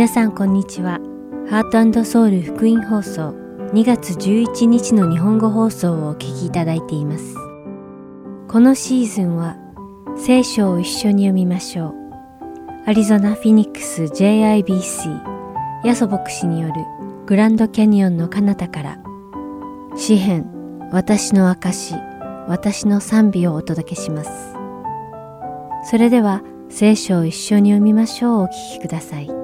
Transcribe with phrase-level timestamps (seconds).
[0.00, 0.98] 皆さんこんにちは。
[1.50, 3.34] ハートソウル福音放送
[3.74, 7.34] 2月11日の日本語放送をお聞きいただいています。
[8.48, 9.58] このシーズンは
[10.16, 11.94] 聖書を一緒に読みましょう。
[12.86, 15.20] アリゾナ・フィニックス JIBC
[15.84, 16.74] ヤソ牧師による
[17.26, 18.98] グランドキャニオンの彼方から
[19.96, 20.46] 詩編
[20.92, 21.94] 私の証
[22.48, 24.30] 私の賛美をお届けします。
[25.90, 29.39] それでは聖書を一緒に読みましょうお聞きください。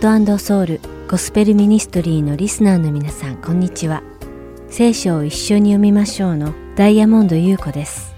[0.00, 4.02] ハートソウルゴスペルミニストリーのリスナーの皆さんこんにちは。
[4.70, 8.14] 聖書を一緒に読みましょうのダイヤモンド優子です。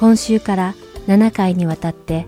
[0.00, 0.74] 今週から
[1.08, 2.26] 7回にわたって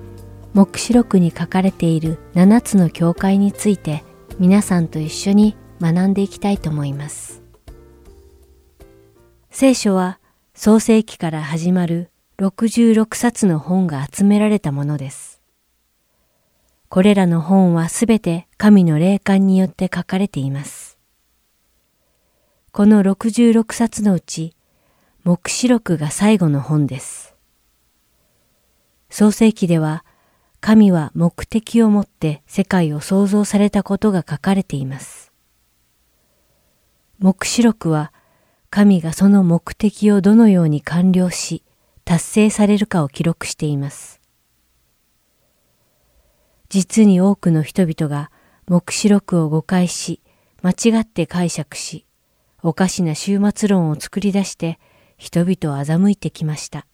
[0.53, 4.05] 黙示録に書かれている7つの教会について
[4.39, 7.43] 皆さんと一緒に学んでいきたいと思います。
[9.49, 10.21] 聖書は
[10.53, 15.34] 創世記から始まる66冊の本が集められたものです。
[16.95, 20.97] これらの本はすべて神の霊感によって書かれています。
[22.71, 24.55] この66冊のうち、
[25.25, 27.35] 目視録が最後の本です。
[29.11, 30.05] 創世記では、
[30.61, 35.33] 神は目的を持って世界を創造されたことが書かれています。
[37.19, 38.13] 目視録は、
[38.71, 41.65] 神がその目的をどのように完了し、
[42.05, 44.21] 達成されるかを記録しています。
[46.75, 48.33] 実に多くの人々が
[48.67, 50.21] 目視録を誤解し、
[50.61, 52.05] 間違って解釈し、
[52.65, 54.81] おかしな終末論を作り出して
[55.17, 56.89] 人々を欺いてきました。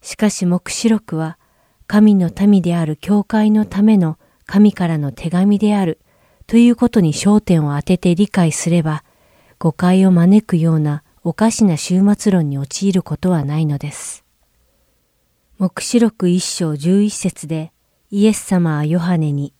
[0.00, 1.38] しかし目視録は
[1.86, 6.00] 神の民である教会のための神からの手紙である
[6.48, 9.04] ということに焦点を当てて理解すれば
[9.60, 14.24] 誤解を招くようなおかしな終末論に陥ることはないのです。
[15.58, 17.70] 目視録一章十一節で
[18.10, 19.54] イエス様はヨハネに、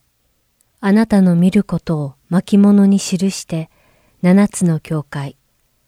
[0.80, 3.70] あなたの見ることを巻物に記して
[4.22, 5.36] 七つの教会、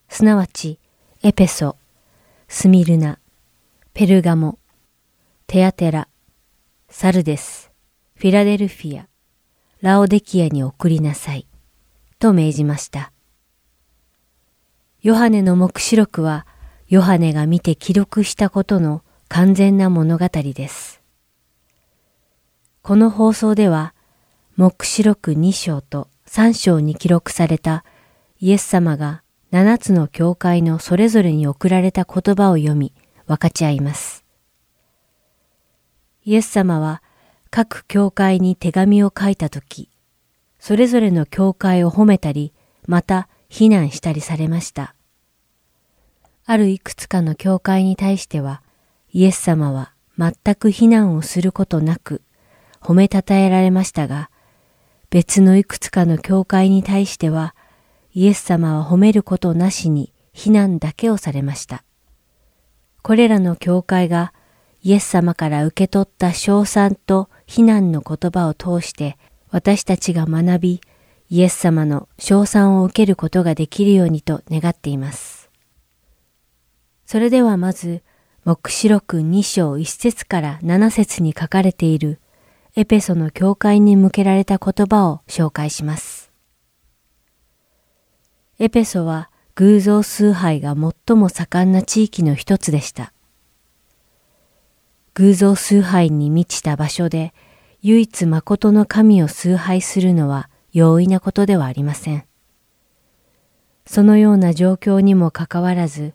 [0.09, 0.79] すなわち
[1.23, 1.77] エペソ、
[2.49, 3.19] スミルナ、
[3.93, 4.59] ペルガモ、
[5.47, 6.09] テアテラ、
[6.89, 7.71] サルデス、
[8.15, 9.07] フィラデルフィア、
[9.81, 11.47] ラオデキアに送りなさい、
[12.19, 13.13] と命じました。
[15.03, 16.47] ヨハネの目視録は、
[16.89, 21.06] ヨハネが見て記録したことの完全な物語です。
[22.87, 23.95] この放送では、
[24.55, 27.85] 目視録2章と3章に記録された
[28.39, 32.93] イエス様が7つの教会のそれぞれに送られた言葉を読み
[33.27, 34.25] 分かち合います。
[36.25, 37.03] イエス様は
[37.51, 39.91] 各教会に手紙を書いたとき、
[40.61, 42.53] それぞれの教会を褒めたり、
[42.87, 44.95] また非難したりされました。
[46.45, 48.63] あるいくつかの教会に対しては、
[49.13, 52.23] イエス様は全く非難をすることなく、
[52.87, 54.31] 褒めたたえられましたが、
[55.11, 57.57] 別のいくつかの教会に対しては、
[58.15, 61.83] イエス様は褒めることなしに非難だけをされました。
[63.03, 64.33] これらの教会が
[64.85, 69.19] イエス様から受け取った称賛と非難の言葉を通して
[69.51, 70.81] 私たちが学び、
[71.29, 75.51] イエス様の称賛を受けることができるようにと願っています。
[77.05, 78.05] それではまず、
[78.45, 82.21] 目視録2章1節から7節に書かれている
[82.79, 86.31] エペソの教会に向けられた言葉を紹介します。
[88.59, 93.15] エペソは偶像崇拝が最も盛んな地域の一つでした。
[95.15, 97.33] 偶像崇拝に満ちた場所で
[97.81, 102.27] 唯一誠の神を崇拝するのは容易なことではありません。
[103.87, 106.13] そのような状況にもかかわらず、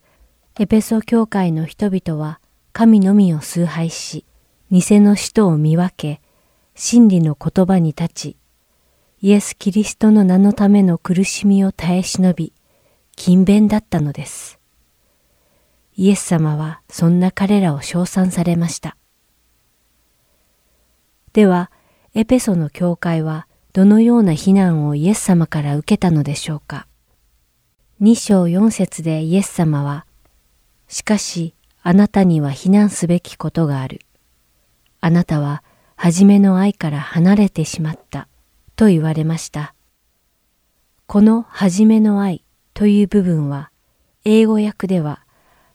[0.59, 2.39] エペソ教会の人々は
[2.71, 4.25] 神のみを崇拝し、
[4.69, 6.21] 偽の使徒を見分け、
[6.75, 8.37] 真理の言葉に立ち、
[9.21, 12.53] イエス・キリストの名のための苦しみを耐え忍び、
[13.15, 14.59] 勤勉だったのです。
[15.95, 18.97] イエス様はそんな彼らを称賛されました。
[21.33, 21.69] では、
[22.13, 26.87] エペソの教会はどのような非難をイエス様から受けたのでしょうか。
[27.99, 30.05] 二章四節でイエス様は、
[30.87, 31.53] しかし
[31.83, 34.01] あなたには非難すべきことがある。
[34.99, 35.63] あなたは
[36.03, 38.27] 初めの愛から離れてしまった
[38.75, 39.75] と言われました。
[41.05, 42.43] この初めの愛
[42.73, 43.69] という部分は
[44.25, 45.23] 英語訳では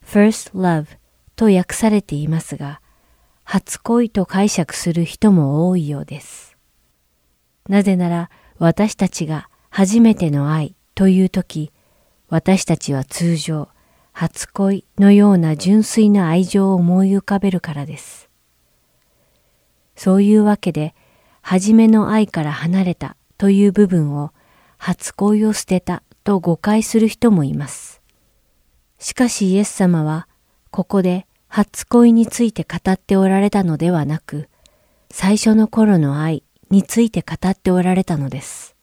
[0.04, 0.86] first love
[1.36, 2.80] と訳されていますが、
[3.44, 6.56] 初恋と解釈する人も多いようです。
[7.68, 8.28] なぜなら
[8.58, 11.70] 私たちが初めての愛という時、
[12.30, 13.68] 私たちは通常
[14.10, 18.25] 初恋のような純粋な愛情を思い浮かべるからです。
[19.96, 20.94] そういうわけで、
[21.42, 24.32] 初めの愛から離れたという部分を
[24.78, 28.02] 初恋を捨てたと誤解する人もいます。
[28.98, 30.28] しかしイエス様は
[30.70, 34.48] ここで初恋について語っておられたのではなく、
[35.10, 38.74] 最初の頃の愛について語っておられたのです。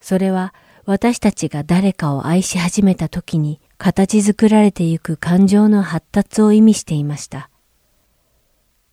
[0.00, 0.54] それは
[0.84, 7.50] 私たちが誰かを愛し始めた時に形作られてゆく感情の発達を意味していました。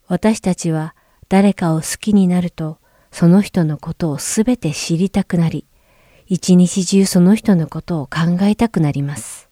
[0.08, 0.96] 私たちは
[1.30, 2.78] 誰かを好きになると、
[3.12, 5.66] その人のことをすべて知りたくなり、
[6.28, 9.50] 一日中その人のことを考えたくなります。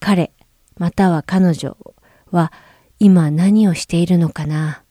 [0.00, 0.32] 彼、
[0.76, 1.76] または彼女
[2.30, 2.52] は
[2.98, 4.82] 今何をしているのかな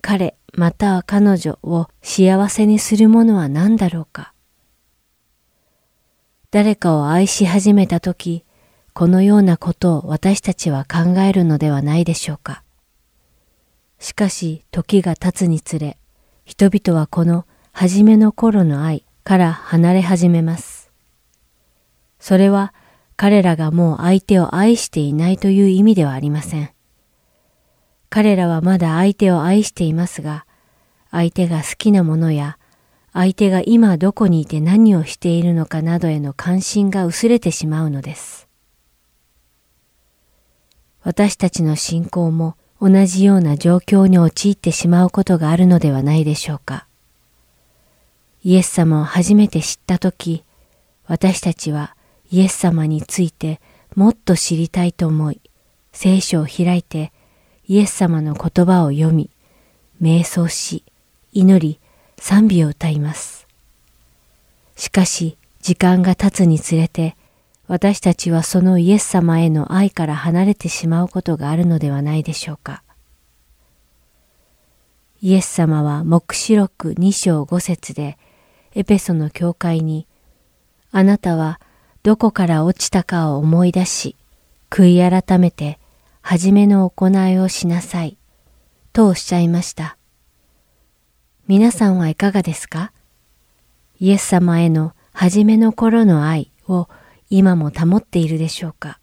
[0.00, 4.32] 彼、または彼女を幸せにするものは何だろうか
[6.50, 8.44] 誰かを愛し始めたとき、
[8.92, 12.63] このようなことを私たちは考えるのではないでしょうか。
[13.98, 15.98] しかし時が経つにつれ、
[16.44, 20.90] 人々はこの初めの頃の愛から離れ始めます。
[22.20, 22.72] それは
[23.16, 26.70] 彼らがもう相手を愛していないという意味ではありません。
[28.10, 30.46] 彼らはまだ相手を愛していますが、
[31.10, 32.58] 相手が好きなものや、
[33.12, 38.48] 相手が今どこにいて何をしているのかなどへの関心が薄れてしまうのです。
[41.02, 46.86] 私たちの信仰も同じような状況に陥ってしまうことがあるのではないでしょうか。
[48.42, 50.44] イエス様を初めて知ったとき、
[51.06, 51.96] 私たちは
[52.30, 53.60] イエス様について
[53.94, 55.40] もっと知りたいと思い、
[55.92, 57.12] 聖書を開いて
[57.66, 59.30] イエス様の言葉を読み、
[60.02, 60.84] 瞑想し、
[61.32, 61.80] 祈り、
[62.18, 63.46] 賛美を歌います。
[64.76, 67.16] しかし、時間が経つにつれて、
[67.66, 72.82] 私たちはそのイエス様への愛から離れてしまうことがあるのではないでしょうか。
[75.22, 78.18] イエス様は黙示録2章5節で
[78.74, 80.06] エペソの教会に
[80.92, 81.58] あなたは
[82.02, 84.16] どこから落ちたかを思い出し
[84.68, 85.78] 悔い改めて
[86.20, 88.18] 初めの行いをしなさい
[88.92, 89.96] とおっしゃいました。
[91.46, 92.92] 皆さんはいかがですか？
[94.00, 96.88] イエス様への初めの頃の愛を
[97.30, 99.00] 今も保っているでしょうか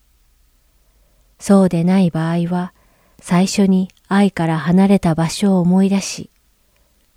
[1.40, 2.74] そうでない場合は、
[3.20, 6.30] 最初に愛から離れた場所を思い出し、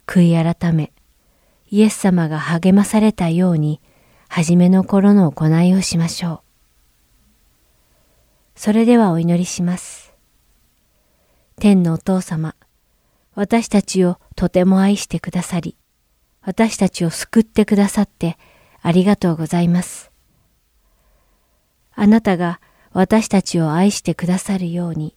[0.06, 0.92] 悔い改め、
[1.70, 3.80] イエス様が励まされたように、
[4.28, 6.40] 初めの頃の行いをしましょう。
[8.56, 10.14] それではお祈りします。
[11.56, 12.54] 天のお父様、
[13.34, 15.76] 私たちをとても愛してくださり、
[16.40, 18.38] 私たちを救ってくださって
[18.80, 20.13] ありがとうございます。
[21.94, 22.60] あなたが
[22.92, 25.16] 私たちを愛してくださるように、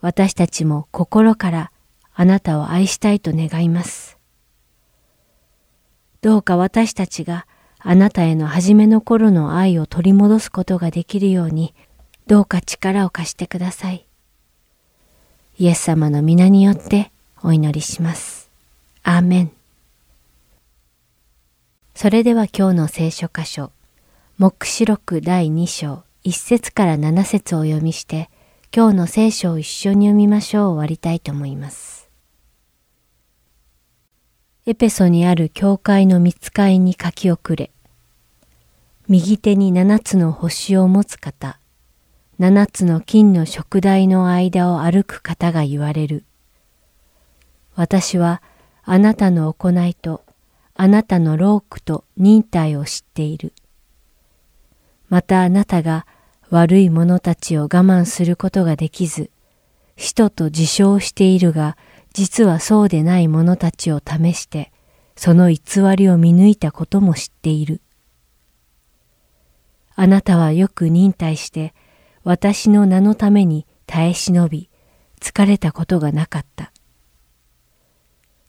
[0.00, 1.72] 私たちも心から
[2.14, 4.18] あなたを愛したいと願います。
[6.22, 7.46] どうか私たちが
[7.78, 11.74] あなたへの初めの頃の愛を取り戻すことができるように、
[12.26, 14.06] どうか力を貸してください。
[15.58, 17.10] イエス様の皆によって
[17.42, 18.50] お祈りします。
[19.02, 19.52] アーメン。
[21.94, 23.72] それでは今日の聖書箇所、
[24.40, 28.30] 黙示録第2章1節から7節をお読みして、
[28.74, 32.08] 今日の聖書を一緒に読みましょう終わりたいと思います。
[34.64, 37.70] エペソにある教会の見つかいに書き遅れ、
[39.08, 41.60] 右手に七つの星を持つ方、
[42.38, 46.24] 七つの金の食台の間を歩く方が言われる。
[47.74, 48.40] 私は
[48.84, 50.24] あなたの行いと
[50.76, 53.52] あなたの労苦と忍耐を知っている。
[55.10, 56.06] またあなたが
[56.50, 59.30] 悪い者たちを我慢することができず、
[59.96, 61.76] 使徒と自称しているが、
[62.12, 64.72] 実はそうでない者たちを試して、
[65.16, 65.60] その偽
[65.96, 67.82] りを見抜いたことも知っている。
[69.96, 71.74] あなたはよく忍耐して、
[72.22, 74.70] 私の名のために耐え忍び、
[75.20, 76.72] 疲れたことがなかった。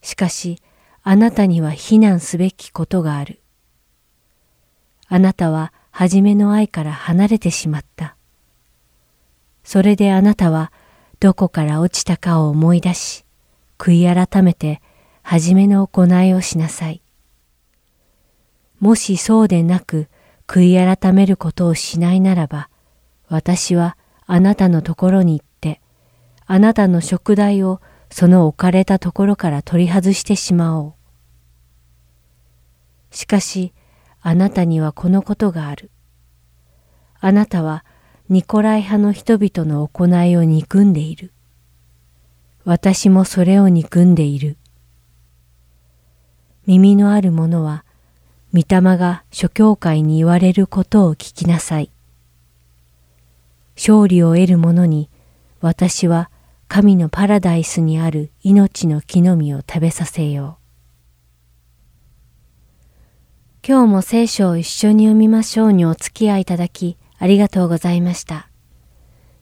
[0.00, 0.62] しかし、
[1.02, 3.40] あなたには非難すべきことがある。
[5.08, 8.16] あなたは初めの愛から離れてしまった。
[9.62, 10.72] それであなたは
[11.20, 13.24] どこから落ちたかを思い出し、
[13.78, 14.80] 悔い改めて
[15.22, 17.02] 初めの行いをしなさい。
[18.80, 20.08] もしそうでなく
[20.48, 22.68] 悔い改めることをしないならば、
[23.28, 23.96] 私は
[24.26, 25.80] あなたのところに行って、
[26.46, 27.80] あなたの食台を
[28.10, 30.94] その置かれたところから取り外してしまおう。
[33.14, 33.72] しかし、
[34.22, 35.90] あなたにはこのことがある。
[37.20, 37.84] あなたは
[38.28, 41.32] ニコライ派の人々の行いを憎んでいる。
[42.64, 44.56] 私もそれを憎んでいる。
[46.66, 47.84] 耳のある者は、
[48.54, 51.90] 御霊が諸教会に言われることを聞きなさい。
[53.76, 55.10] 勝利を得る者に、
[55.60, 56.30] 私は
[56.68, 60.61] 神のパラダイスにある命の木の実を食べさせよう。
[63.64, 68.48] 今日も聖書を一緒に読みましょうにお付き合いいただきありがとうございました。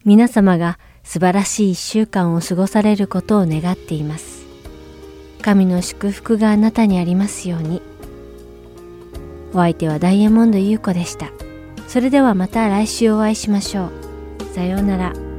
[0.04, 4.44] 皆様が素晴らしい一週間を過ごされることを願っています。
[5.40, 7.80] 神の祝福があなたにありますように。
[9.54, 11.30] お相手はダイヤモンド優子でした。
[11.88, 14.54] それではまた来週お会いしましょう。
[14.54, 15.29] さようなら。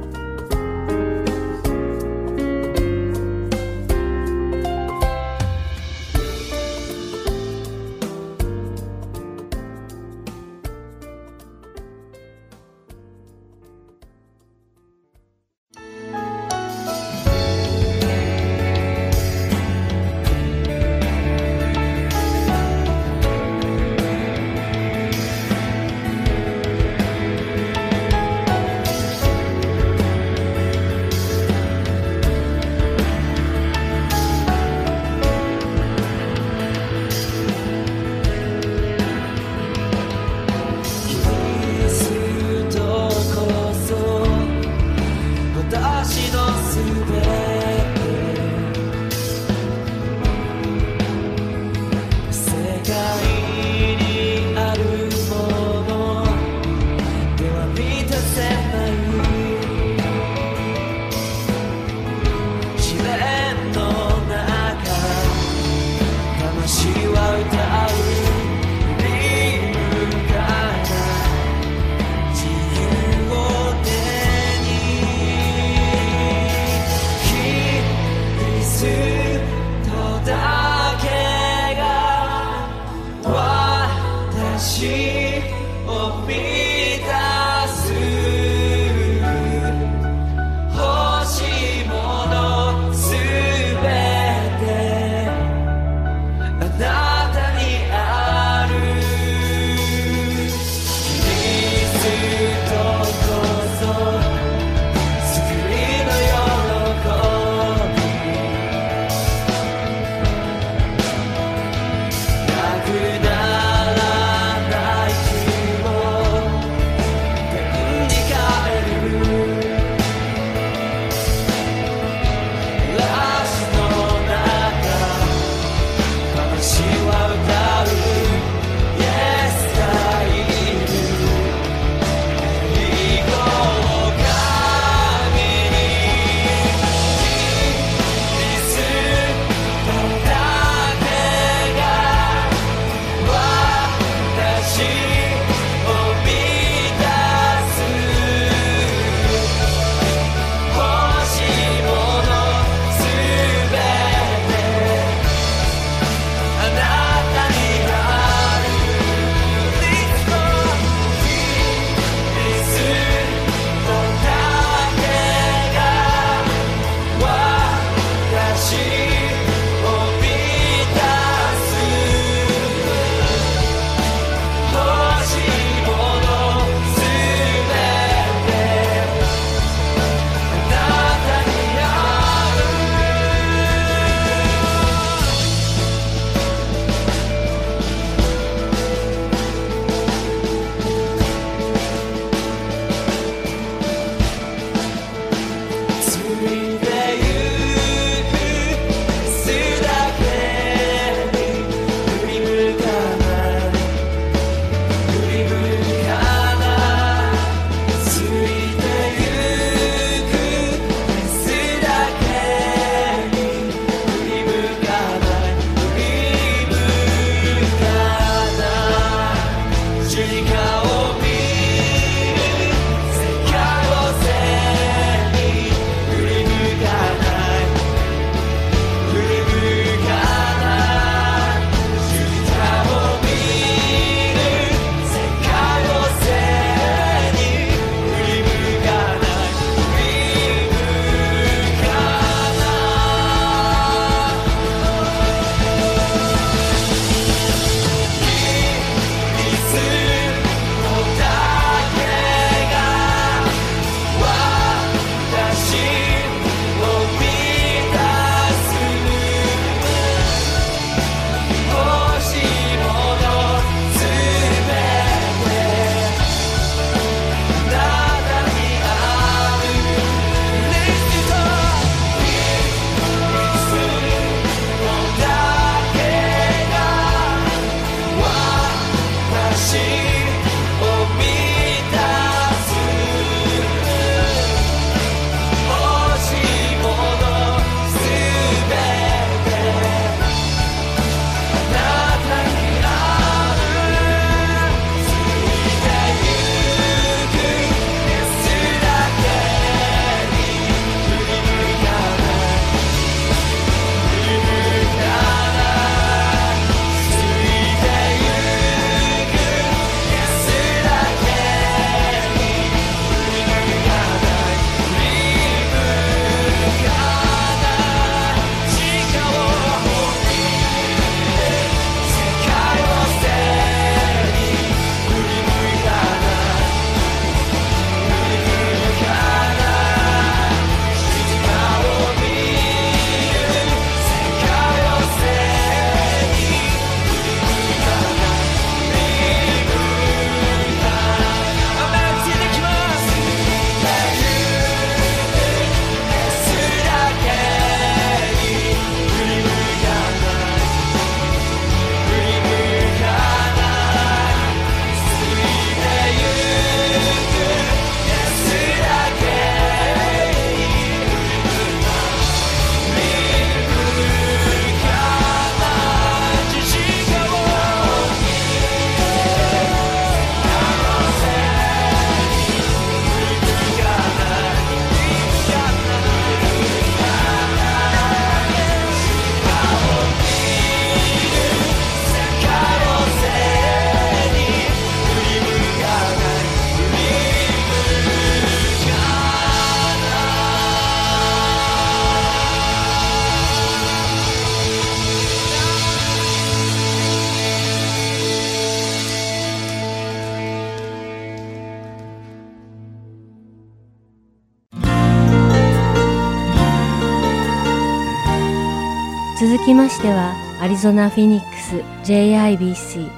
[410.82, 411.76] ゾナ・フィニックス
[412.10, 413.08] JIBC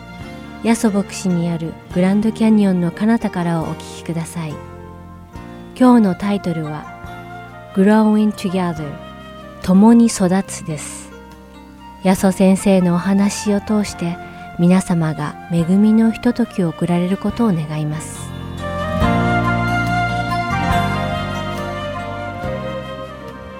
[0.64, 4.50] ヤソ牧師にあるグランドキャニオンの彼方からをお聞きください。
[5.74, 6.84] 今日のタイトルは
[7.74, 8.86] Growing Together
[9.62, 11.10] 共に育つです。
[12.02, 14.18] ヤソ先生のお話を通して
[14.58, 18.28] 皆様が恵みのひとときを送られることを願います。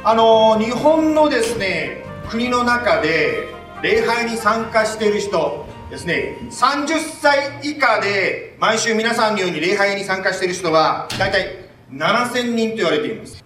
[0.05, 3.54] あの日本のですね国の中で
[3.85, 5.66] 礼拝に参加している人。
[5.90, 6.38] ですね。
[6.51, 13.44] 30歳以下で毎週皆さんのように礼拝に参加している人は大体7000人と言われています。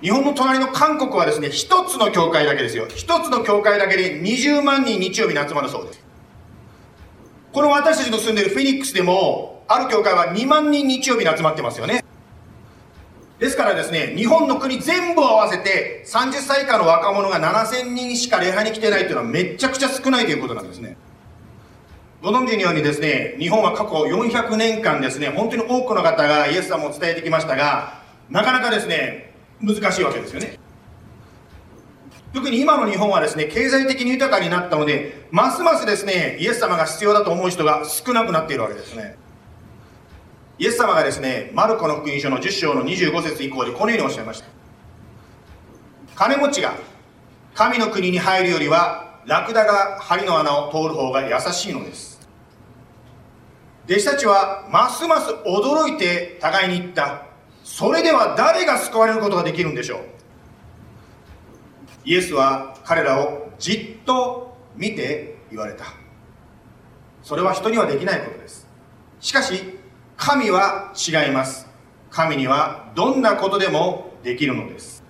[0.00, 2.86] 日本の隣の韓国はですね一つの教会だけですよ。
[2.88, 6.02] 一つの教会だけで20万人日曜日に集まるそうです。
[7.52, 12.05] この私たちの住んでいるフェニックスでもある教会は2万人日曜日に集まってますよね。
[13.38, 20.96] ですからですね、日本の国全部を合わせて30歳以下の若者が7000人しか礼拝に来てないというのはめちゃくちゃ少ないということなんですね。
[22.22, 30.58] ご存知のようにですね、日本は過去400年間ですね、本当に多くの方がイエス様を伝えてきましたが、なかなかですね、難しいわけですよね。
[32.32, 39.16] 特に今の日本はですね、経済的に豊かになったので、ますますですね、イエス様が必要だと思う人が少なくなっているわけですね。
[40.58, 44.46] イエス様がですね、マルコの福音書の10章の25節以降でこのようにおっしゃいました。
[46.14, 46.74] 金持ちが
[47.54, 52.16] 神の国に入るよりは、ラクダが針の穴を通る方が優しいのです。
[53.86, 57.26] 弟子たちはますます驚いて互いに言った。
[57.62, 60.00] それでは誰が救われることができるんでしょう？
[62.04, 65.84] イエスは彼らをじっと見て言われた。
[67.22, 68.66] それは人にはできないことです。
[69.20, 69.75] しかし、
[70.16, 71.66] 神は違います。
[72.10, 75.04] 神にはどんなことでもできるのです。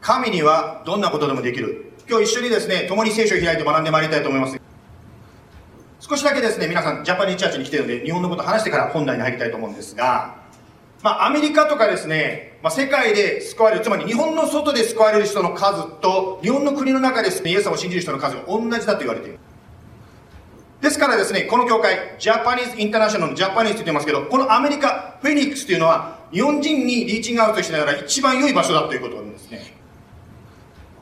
[0.00, 1.92] 神にはどんなことでもできる。
[2.08, 4.58] 今日一緒にですね、共に聖書を開いて学んでまいりたいと思います。
[6.00, 10.36] 少しだけですね、皆さん、ジャパニーチャーチに来てるので、日本のこと話してから本題に入りたいと思うんですが、
[11.02, 19.38] まあ、アメリカとかですね、まあ、世界で救われる、つまり日本の外で救われる人の数と、日本の国の中ですね、イエス様を信じる人の数が同じだと言われている。
[20.80, 29.74] ですからですね、この教会、ジャパニーズ・インターナショナルのジャパニーズって言ってますけど、このアメリカ、フェニックスというのは、日本人にリーチングアウトしながら一番良い場所だということなんですね。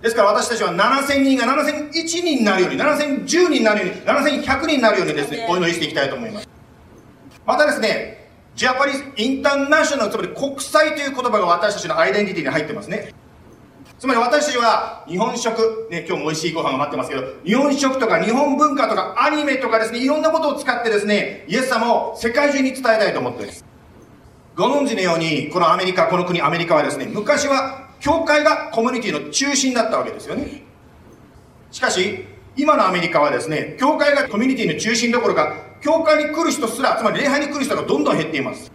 [0.01, 6.49] ですから私たちは7000人が7001人になるように、7010人になるように、7100人になるようにですね、お祈りしていきたいと思います。
[7.45, 13.12] またですね、ジャパニーズ・インターナショナル、つまり国際という言葉が私たちのアイデンティティに入ってますね。
[13.99, 23.65] つまり私たちは日本食、ね、今日も美味しいご飯が待ってますけど、日本食とか日本文化とかアニメとかですね、いろんなことを使ってですね、イエス様を世界中に伝えたいと思っています。
[24.55, 30.63] ご存知のように、このアメリカ、この国アメリカはですね、昔は教会がコミュニティの中心だったわけですよね。
[31.71, 38.71] しかし、今のアメリカはですね、教会がコミュニティの中心どころか、教会に来る人すら、つまり礼拝に来る人がどんどん減っています。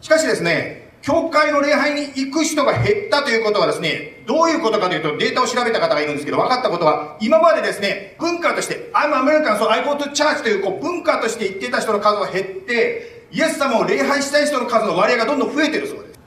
[0.00, 16.20] しかしですね、教会の礼拝に行く人が減ったということはですね、どういうことかというと、データを調べた方がいるんですけど、分かったことは、今までですね、文化として、I'm American, so I go to church というこう文化として言ってた人の数が減って、イエス様を礼拝したい人の数の割合がどんどん増えてるそうです。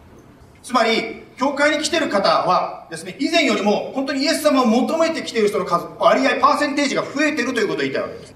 [0.64, 8.36] つまり、教会に来てる方はですね、以前よりも本当にイエス様を求めてきてる人の数、割合、パーセンテージが増えてるということを言いたいわけです。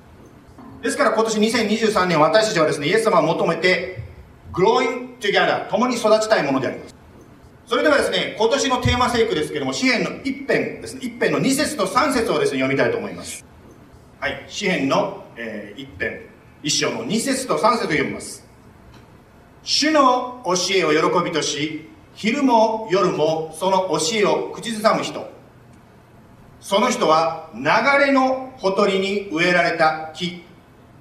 [0.83, 4.06] ですから今年2023年私たちはですね、イエス様を求めて、
[4.57, 5.69] growing together.
[5.69, 6.95] 共に育ちたいものであります。
[7.67, 11.01] それではですね今年のテーマ聖句ですけども詩篇の一編ですね。
[11.03, 13.45] 一編の2節と3節をですね読みたいと思います。
[14.19, 16.21] はい詩篇の、えー、一編。
[16.63, 18.47] 一章の2節と3節を読みます。
[19.61, 25.29] 主の教えを喜びとし昼も夜もその教えを口ずさむ人。
[26.61, 27.63] その人は流
[28.05, 30.43] れのほとりに植えられた木。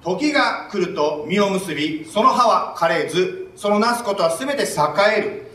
[0.03, 4.65] 時が来ると実を結びその葉は枯れずそのなすことは全て栄
[5.17, 5.51] える。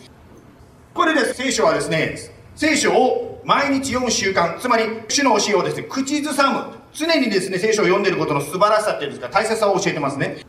[0.93, 2.17] これで聖書はですね、
[2.57, 6.83] 聖書を毎日読む習慣、つまり主の教えをですね、口ずさむ。
[6.93, 10.45] 常にですね、聖書を読んでることの素晴らしさっていうんですか、大切さを教えてますね。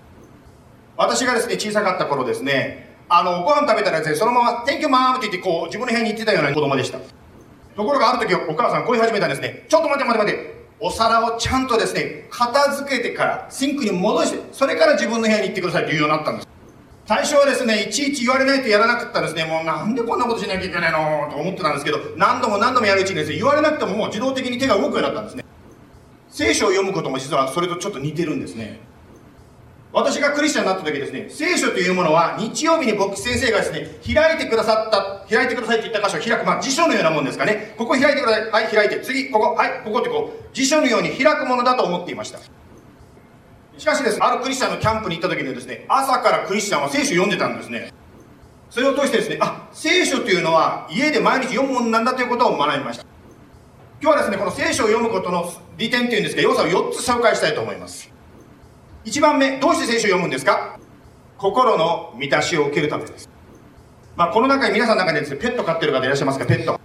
[0.98, 6.98] 私がですね、小さかった頃ですね、あの、ご飯食べたらですね、そのまま、Thank you mom って言って、こう、自分の部屋に行ってたような子供でした。
[6.98, 9.66] ところがある時、お母さんこう言い始めたんですね。
[9.70, 10.54] ちょっと待って待って待って。
[10.80, 16.48] お皿をちゃんとですね、片付けてから、シンクに戻して、それから自分の部屋に行ってくださいと言うようになったんです。
[17.06, 21.30] 最初はですね、いちいち言われないとやらなかったですね、もうなんでこんなことしなきゃいけないの？
[21.30, 25.44] と思ってたんですけど、何度も何度もやるうちにですね、言われなくてももう自動的に手が動くようになったんですね。
[26.30, 28.80] 聖書を読むことも実はそれとちょっと似てるんですね。
[29.92, 37.76] 私がクリスチャンになった時ですね、聖書というものは日曜日に牧師先生がですね、開いてくださった、開いてくださいって言った箇所を開く、まあ辞書のようなもんですかね。
[37.78, 38.50] ここ開いてください。
[38.50, 39.02] はい、開いて。
[39.02, 42.40] 次、ここ、はい、ここってこう、辞書のように開くものだと思っていました。
[43.78, 47.92] しかしですね、あるクリスチャンのキャンプに行った時にですね、朝からクリスチャンは聖書を読んでたんですね。
[48.70, 53.06] それを通してですね、あ、聖書というのは家で毎日読むものなんだということを学びました。
[54.02, 58.12] 今日はですね、この聖書を読むことの利点というんですか、要素を4つ紹介したいと思います。
[59.06, 60.78] 1番目、どうして聖書を読むんですか？
[61.38, 63.30] 心の満たしを受けるためです。
[64.16, 66.80] まあ、この中に皆さんの中にですね、ペット飼ってる方いらっしゃいますか、ペット。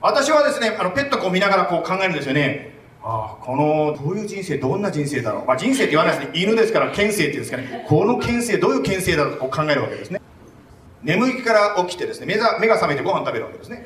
[0.00, 2.73] 私はですね、あの、ペットを見ながらこう考えるんですよね。
[3.06, 5.44] ああ、この、どういう人生、どんな人生だろう。
[5.44, 6.40] まあ、人生って言わないですね。
[6.40, 7.84] 犬ですから、犬生っていうんですかね。
[7.86, 10.22] この犬生、どういう犬生だろうと考えるわけですね。
[11.02, 13.84] 眠りから起きてですね、目が目が覚めてご飯食べるわけですね。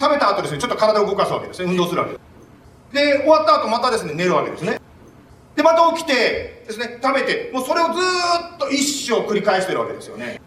[0.00, 1.70] 食べた後ですね、ちょっと体を動かすわけですね。
[1.70, 2.94] 運動するわけです。
[2.94, 4.80] で、終わった後またですね、寝るわけですね。
[5.54, 10.40] で、また起きてですね、食べて、もうそれをずっと一生繰り返してるわけですよね。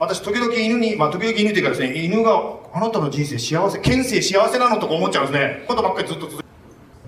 [0.00, 5.64] 私、時々犬に、まあ、時々犬というかですね、犬が、あなたの人生幸せ、県政幸せなのとか思っちゃうんですね。
[5.68, 6.47] ことばっかりずっと続。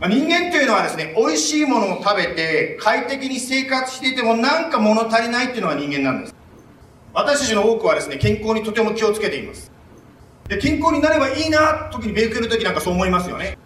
[0.08, 6.34] 人間というのはですね、美味しいものを食べて、快適に生活していても、なんか物足りないっていうのが人間なんです。
[7.12, 9.70] 私たちの多くはですね、健康にとても気をつけています。
[10.48, 13.58] で、健康になればいいな、特に勉強の時なんかそう思いますよね。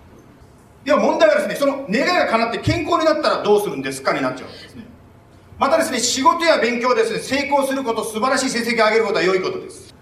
[0.85, 4.85] では問題はですね、その願いが叶って健康になったらどうするんですかになっちゃうんですね。
[5.59, 9.95] またですね、仕事や勉強ですね、成功すること、素晴らしい成績を上げることは良いことです。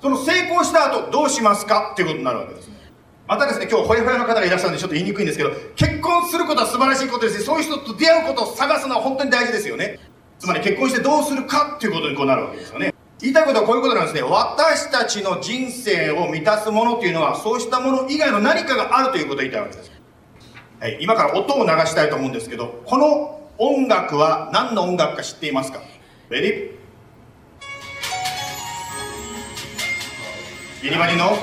[0.00, 2.75] その成功した後、どうしますかっていうことになるわけですね。
[3.28, 9.98] またですね、今日、ほやほやの方がいらっしゃるんで、ちょっと言いにくいんですけど、結婚することは素晴らしいことですし、そういう人と出会うことを探すのは本当に大事ですよね。
[10.38, 12.94] つまり結婚してどうするかっていうことにこうなるわけですよね。
[13.18, 14.22] 言いたいことはこういうことなんですね。
[14.22, 19.90] 私たちの人生を満たすものっていうのは、そうしたもの以外の何かがあるということを言いたいわけです。
[20.78, 25.80] はい、今から音を流したいと思うんですけど、この音楽は何の音楽か知っていますか？
[26.28, 31.36] レディギリバリの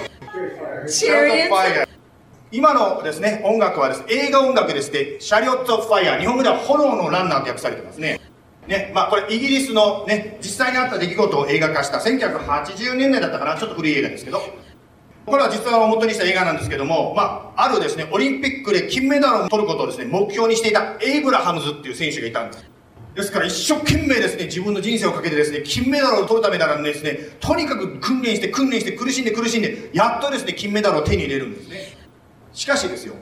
[2.51, 8.19] 今のですね、音楽はです、映画音楽でして、シャリオット・ファイア、日本語では炎のランナーと訳されてますね。
[8.67, 14.41] ね、まあこれイギリスのね、実際にあった出来事を映画化した1980年代だったかな、ちょっと古い映画ですけど、
[15.25, 22.72] これは実話を元にした映画なんですけども、まあ、あるですね、オリンピックで金メダルを取ることをですね、目標にしていたエイブラハムズっていう選手がいたんです。
[23.15, 31.95] ですから一生懸命ですね、自分の人生をかけてですね、金メダルを取るためならですね、とにかく訓練して訓練して苦しんで苦しんで、やっとですね、金メダルを手に入れるんですね。
[32.53, 33.13] しかしですよ、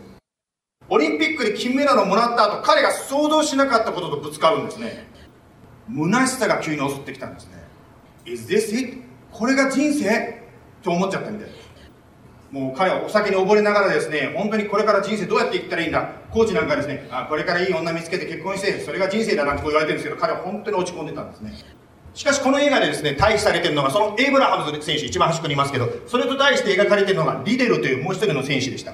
[0.88, 5.08] オリンピックで金メダルをもらった後、彼が想像しなかったこととぶつかるんですね。
[5.90, 7.54] 虚しさが急に襲ってきたんですね。
[8.26, 8.98] Is this it?
[9.32, 10.42] これが人生？
[10.84, 11.61] と思っちゃったみたいです。
[12.52, 16.10] もう彼はお酒に溺れながらですね、本当にこれから人生どうやっていったらいいんだ。
[16.32, 21.54] コーチなんかですね、あこれからいい女見つけて結婚して、それが人生だなんてこう言われてるんですけど、彼は本当に落ち込んでたんですね。
[22.14, 28.94] しかしこの映画でですね、対比されてるのが、そのエイブラハムズ選手、一番端っこにいますけど、それと対して描かれてるのがリデルというもう一人の選手でした。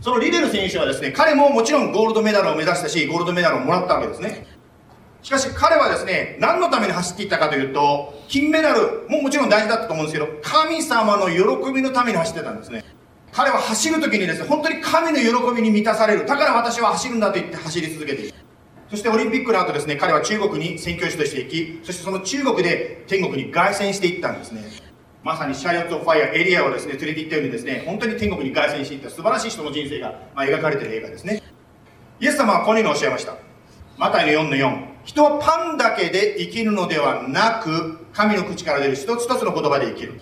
[0.00, 4.46] そのリデル選手はですね、彼ももちろんゴールドメダルを目指したし、ゴールドメダルをもらったわけですね。
[5.24, 12.84] しかし彼はですね、何のために走っていったかというと、金メダルももちろん大事だったと思うんですけど、神様の喜びのために走ってたんですね。
[13.32, 16.26] 彼は走る時にですね、本当に神の喜びに満たされる。
[16.26, 18.34] だから私は走るんだと言って走り続けている。
[18.90, 24.62] そしてオリンピックの後ですね、彼は中国に宣教師として行き、そしてその中国で天国に凱旋していったんですね。
[25.22, 31.42] まさにシャイオット・ファイアエリアをですね、連れて行ったようにですね、本当に天国に凱旋していった素晴らしい人の人生が、まあ、描かれている映画ですね。
[32.20, 33.34] イエス様はこのようにおっしゃいました。
[33.96, 34.93] マタイの4の4。
[35.04, 40.20] 人はパンだけで生きるのではなく、神の口から出る一つ一つの言葉で生きる。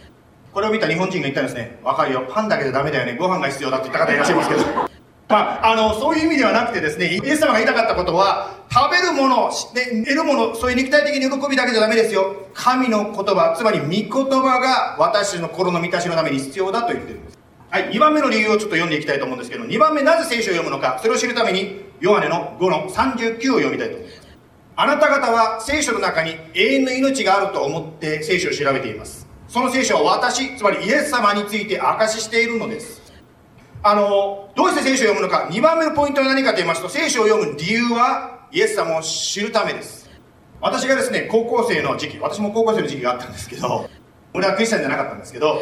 [0.52, 1.78] これを見た日本人が言ったんですね。
[1.82, 2.26] わかるよ。
[2.28, 3.16] パンだけでダメだよね。
[3.16, 4.62] ご飯が必要だって言った方いらっしゃいますけど。
[5.28, 12.34] まあ、あの、そういう意味ではなくてですね、イエス様が言いたかったことは、食べるもの、ね、得るもの、そういう肉体的に喜びだけじゃダメですよ。
[12.52, 17.38] 神の言葉、つまり御言葉が私の心の満たしのために必要だと言ってるんです。
[17.70, 24.21] はい、2番目の理由をちょっと読んでいきたいと思うんですけど、2番目なぜ聖書を読むのか、それを知るために、ヨハネの5の39を読みたいと思います。
[24.82, 29.28] あなた方は聖書の中に永遠の命があると思って聖書を調べています。
[29.46, 33.00] その聖書は私、つまりイエス様について証ししているのです。
[33.84, 40.10] あの、どうして聖書を読むのか、2番目のポイントは何かと言いますと、聖書を読む理由は、イエス様を知るためです。
[40.60, 43.88] 私がですね、高校生の時期、私も高校生の時期があったんですけど、
[44.34, 45.60] 俺はクリスチャンじゃなかったんですけど、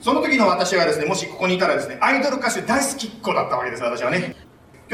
[0.00, 4.36] その時の私はですね、もしここにいたらですね、アイドル歌手大好きっ子だったわけです、私はね。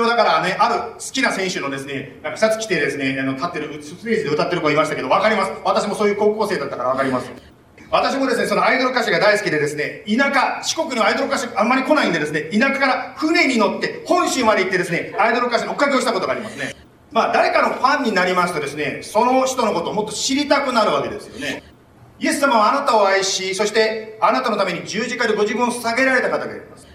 [0.00, 5.52] 今日だからね、ある好きな選手のですね、なんかシャツ着てですね、あの、立ってる、ステージで歌ってる子いましたけど、わかります？
[5.62, 7.30] 私もそういう高校生だったからわかります。
[7.90, 16.74] 私もですね、そのアイドル歌手が大好きでですね、田舎、四国のアイドル歌手あんまり来ないんでですね、田舎から船に乗って本州まで行ってですね、アイドル歌手の追っかけをしたことがありますね。
[17.12, 21.62] まあ誰かのファンになりますとですね、その人のことをもっと知りたくなるわけですよね。
[22.18, 26.88] イエス様はあなたを愛し、そしてあなたのために十字架でご自分を捧げられた方がいます。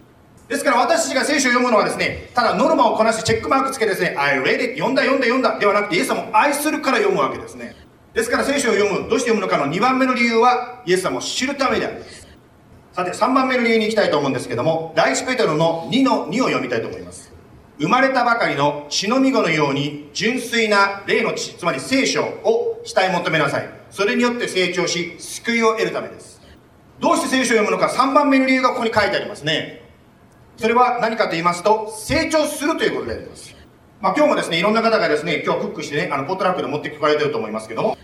[0.48, 7.76] ですから私たちが聖書を読むのはですね、ただノルマをこなしてチェックマークつけてですね、I read it 読んだ読んだ読んだではなくてイエス様を愛するから読むわけですね。
[8.14, 12.28] ですから聖書を読む、どうして読むのかの2番目の理由はイエス様を知るためであります。
[12.94, 17.34] さて3番目の理由に行きたいと思うんですけども、第一ペテロの2の2を読みたいと思います。
[17.80, 23.70] 生まれたばかりの血のみ子のように純粋な霊の血、つまり聖書を主体求めなさい。
[23.90, 26.40] それによって成長し、救いを得るためです。
[27.00, 29.85] どうして聖書を読むのか3番目の理由がここに書いてありますね。
[30.58, 33.56] それは何かと言いますと、成長するということであります。
[34.02, 37.98] まあ今日もですね、いろんな方がですね、今日クックしてね、あの、ポットラックで持って聞かれてると思いますけども、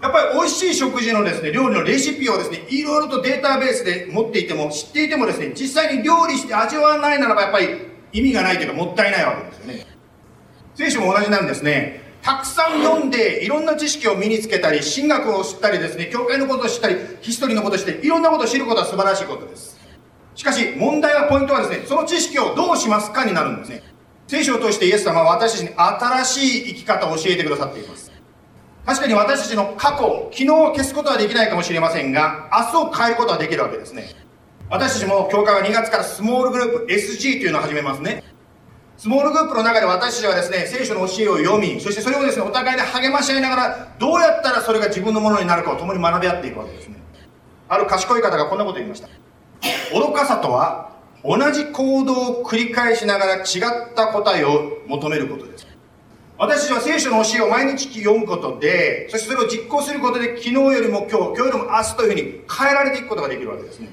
[0.00, 7.68] やっぱり美味しい食事のですね、料理のレシピをですね、いろいろとデータベースで持っていても、知っていてもですね、実際に料理して味わわないならばやっぱり
[8.12, 9.86] 意味がないというかもったいないわけですよね。
[10.76, 12.08] 聖書も同じなんですね。
[12.22, 19.77] たくさん読んで、いろんな知識を身につけたり、神学を知ったりですね、教会のことを知ったり、ヒストリーのことを知って、いろんなことを知ることは素晴らしいことです。
[20.38, 23.82] しかし、問題は、ポイントはですね、その知識をどうしますかになるんですね。
[24.28, 28.12] 聖書を通してイエス様は私たちに新しい生き方を教えてくださっています。
[28.86, 34.14] 確かに私たちの過去、昨日を消すことはできないかもしれませんが、明日を変えることはできるわけですね。
[34.70, 38.22] 私たちも教会は2月からスモールグループ SG というのを始めますね。
[38.96, 46.94] スモールグループの中で私たちはですね、聖書の教えを読み、そしてそれをですね、お互いで励まし合いながら、どうやったらそれが自分のものになるかを共に学び合っていくわけですね。
[47.68, 49.08] ある賢い方がこんなこと言いました。
[49.92, 50.92] 愚かさとは、
[51.24, 55.66] 同じ行動を繰り返しながら違った答えを求めることです。
[56.38, 63.88] 私たちは聖書の教えを毎日読むことで、そしてそれを実行することで、昨日よりも今日、今日よりも明日というふうに変えられていくことができるわけですね。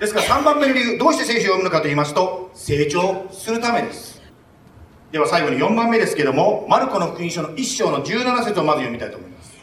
[0.00, 4.20] ですから3番目の理由、どうして聖書を読むのかと言いますと、成長するためです。
[5.12, 9.56] では最後に4番目ですけども、マルコの福音書の1章の17節をまず読みたいと思います。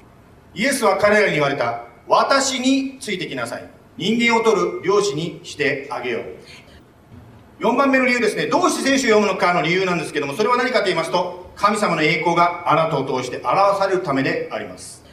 [0.55, 3.69] イエスは彼らに言われた、私についてきなさい。
[3.97, 7.63] 人間を取る漁師にしてあげよう。
[7.63, 15.03] 4番目の理由ですね、どうして聖書を読むのかの理由なんですけども、それは何かと言いますと、神様の栄光があなたを通して表されるためであります。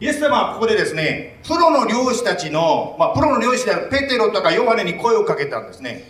[0.00, 6.04] イエス様はここでですね、プロの漁師たちの、まあ、プロの漁師であるペテロとかヨハネに声をかけたんですね。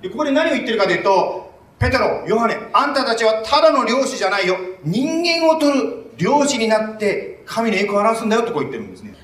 [0.00, 4.56] で、ここで何を言ってるかというと、ペテロ、ヨハネ、あんたたちはただの漁師じゃないよ。
[4.84, 9.14] 人間を取る漁師になって神の栄光を表すんだよとこう言ってるんですね。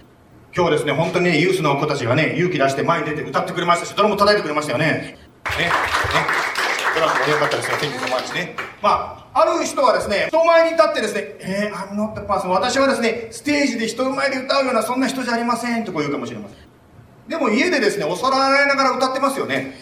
[0.54, 4.84] 今日ですね、本当にね、ユースの子たちがね、勇気出して前に出て歌ってくれましたし、ドラム叩いてくれましたよね。
[4.86, 5.64] ね。
[5.64, 5.72] ね。
[6.94, 8.54] ドラム盛り上がったですよ、天気のマーチね。
[8.82, 12.48] まあ、ある人はですね、人前に立ってですね、えー、I'm not the person.
[12.48, 16.58] 私はですね、ステージで人前で歌うようなそんな人じゃありませんとこう言うかもしれません。
[17.28, 19.72] でも家でですね、お皿洗いながら歌ってますよね。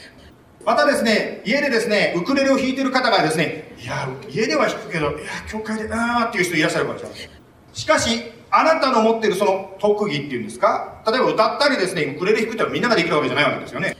[0.64, 7.30] またですね、家でですね、ウクレレを弾いてる方がですね、いや、家では弾くけど、いや、教会で、あーっていう人いらっしゃるかもしれません。
[7.72, 11.02] しかし、あなたの持ってるその特技っていうんですか？
[11.06, 13.96] 例えば歌ったりですね、ウクレレ弾くってのはみんなができるわけじゃないわけですよね。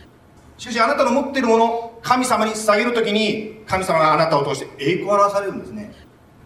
[0.59, 5.93] しかし、あなたの持ってるもの、神様に捧げるときに、神様があなたを通して栄光を表されるんですね。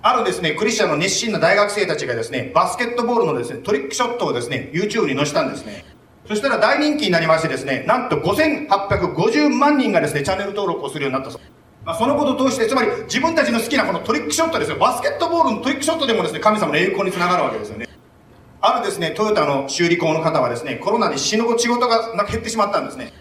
[0.02, 5.84] あるですね、クリスチャンの熱心な大学生たちがですね、バスケットボールのですね、トリックショットをですね、YouTube に載せたんですね。
[6.28, 11.40] そしたら大人気になりましてですね、なんと5850万人がですね、チャンネル登録をするようになったそう。
[11.84, 14.78] まあ、そのことを通して、つまり自分たちの好きなこのトリックショットですよ。
[14.78, 17.88] バスケットボールのトリックショットでもですね、神様の栄光につながるわけですよね。
[18.66, 23.12] あるですね、トヨタの修理工の方はですね、コロナで死ぬ仕事が減ってしまったんですね。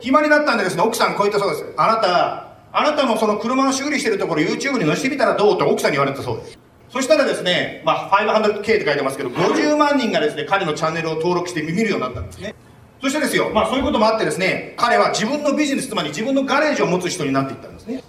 [0.00, 1.64] 暇になったんでですね、奥さんこう言ったそうです。
[1.78, 6.58] あなた、あなたもその車の修理してるところ YouTube に載せてみたらどうって奥さんに言われたそうです。
[6.90, 12.54] そしたらですね、まあ、500K って書いてますけど、50万人がですね、彼のチャンネルを登録して見るようになったんですね。
[13.00, 18.04] そしてですよ、まあそういうこともあってですね、彼は自分のビジネス、つまり自分のガレージを持つ人になっていったんですね。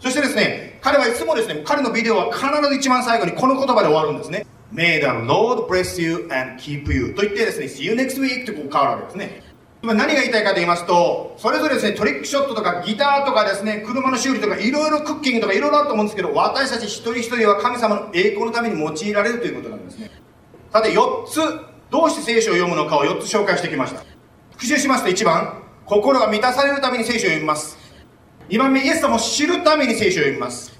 [0.00, 4.46] そしてですね、彼はいつもですね、彼のビデオは必ず一番最後にこの言葉で終わるんですね。
[4.74, 9.42] May the Lord bless you and keep you と言ってですね、See you next week ってこう変わるわけですね。
[9.84, 20.10] 何が言いたいかと言いますと、それぞれですね、トリックショットとかギターとかですね、車の修理とかいろいろクッキングとかいろいろあると思うんですけど、私たち一人一人は神様の栄光のために用いられるということなんですね。
[20.72, 21.38] さて、4つ、
[21.90, 24.02] どうして聖書を読むのかを4つ紹介してきました。
[24.52, 27.78] 復習しますと1番、心が満たされるために聖書を読みます。
[28.48, 30.72] 2番目、イエス様を知るために聖書を読みます。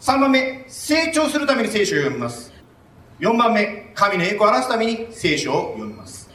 [0.00, 2.55] 3番目、成長するために聖書を読みます。
[3.20, 6.30] 4番目、神の栄光を表すために聖書を読みます。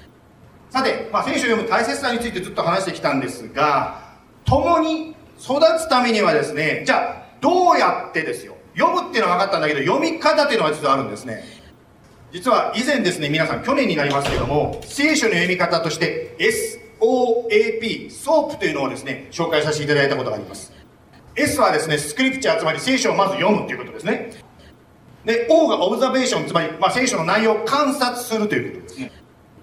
[0.70, 4.02] さて、まあ、聖書を読む大切さについてずっと話してきたんですが、
[4.46, 8.56] 共に育つためにはですね、じゃあ、どうやってですよ。
[8.76, 11.44] 読むっていうのは分かったんだけど、読み方っていうのは実はあるんですね。
[12.32, 20.72] 実は以前ですね、皆さん、去年になりますけども、聖書の読み方として、SOAP、ソープというのをですね、紹介させていただいたことがあります。
[21.36, 24.32] S はですね、スクリプチャー、つまり聖書をまず読むっていうことですね。
[25.26, 29.12] で、O がオブザベーション、つまり、まあ、聖書の内容を観察するということですね。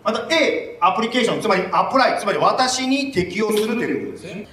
[0.05, 4.49] また A、アプリケーション、つまりアプライ、つまり私に適用するということですね。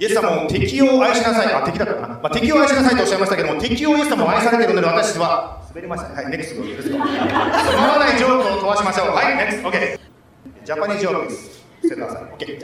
[0.00, 1.52] イエス様を敵を愛しなさい。
[1.52, 2.08] あ、敵だったかな。
[2.08, 6.12] まあ、敵を愛しなさいとおっしゃいましたけども、敵をイエス様を愛されているので私は、滑りました。
[6.12, 6.88] はい、ネクストです。
[6.88, 9.08] つまらないジョークを飛ばしましょう。
[9.08, 10.00] はい、ネクスト、OK。
[10.64, 11.58] ジャパニーズジョークです。
[11.82, 12.22] してください。
[12.22, 12.60] OK。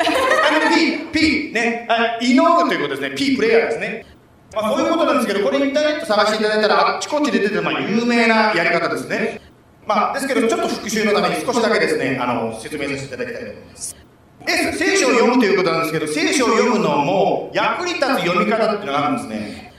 [1.12, 1.88] P、P、ね、
[2.20, 3.16] 祈るということですね。
[3.16, 4.06] P、プレイヤーですね。
[4.54, 9.40] まあ、そういうことなんですけど、これインターネット探していただいたら、あっちこっちで出てる、まあ、有名なやり方ですね。
[9.86, 13.96] まあ、ですけど、ちょっと復習のために少しだけですね、あの、説明させていただきたいと思います。
[14.46, 19.72] S、聖書を読むということなんですけど、聖書を読むのも役に立つ読み方っていうのがあるんですね。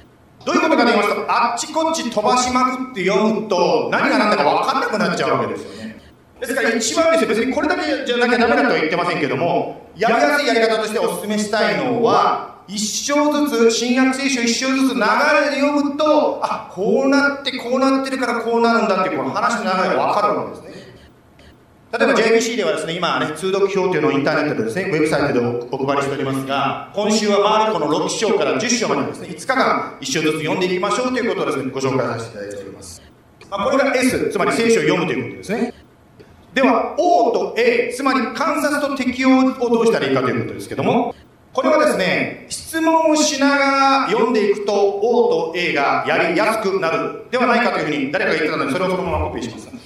[0.46, 5.98] どういうことかと言いますと、あっちこっち飛ばしまくって読むと、何が何だか分かんなくなっちゃうわけですよね。
[6.40, 20.76] ですから一番ですね、別にこれだけじゃなきゃダメだとは言ってませんけども、やりやすいやり方としてお勧めしたいのは、一章ずつ、新約聖書一章ずつ流れで読むと、あ、こうなってこうなってるからこうなるんだってこの話の流れがわかるわけですね。
[21.98, 33.02] 例えば JBC ではですね、今ね、通読表というのをインターネットでですね、ウェブサイトでお配りしておりますが、今週はマルコの6章から10章までですね、5日間一章ずつ読んでいきましょうということをですね、ご紹介させていただいております。
[33.50, 35.74] まあ、これが S、つまり聖書を読むということですね。
[36.56, 41.14] では、O と A、つまり観察と適用をどうしたらいいかということですけども、
[41.56, 49.70] これはですね、質問をしながら読んでいくと O と A がやりやすくなるではないかというふうに誰かが言ってたので、それをそのままコピーします。
[49.72, 49.80] 例え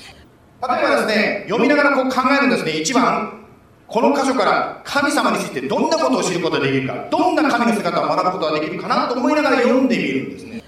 [0.61, 2.71] ばですね、読みながらこう考えるんですね。
[2.71, 3.45] 1番、
[3.85, 10.63] この箇所から神様についてどんなことを知ることができるか、どんな神の姿を学ぶことができるかなと思いながら読んでみるんですね。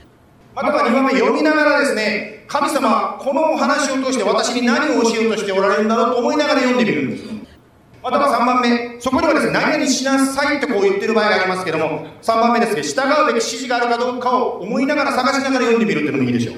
[0.54, 7.31] または2番目、読みながらですね、神様このお話を通して私に何を教えようとしておられるんだろうと思いながら読んでみるんです。
[8.04, 16.56] または3番目、そこにはですね、何々しなさいとこう言ってる場合がありますけども、3番目ですね、従うべき指示があるかどうかを思いながら探しながら読んでみるっていうのもいいでしょう。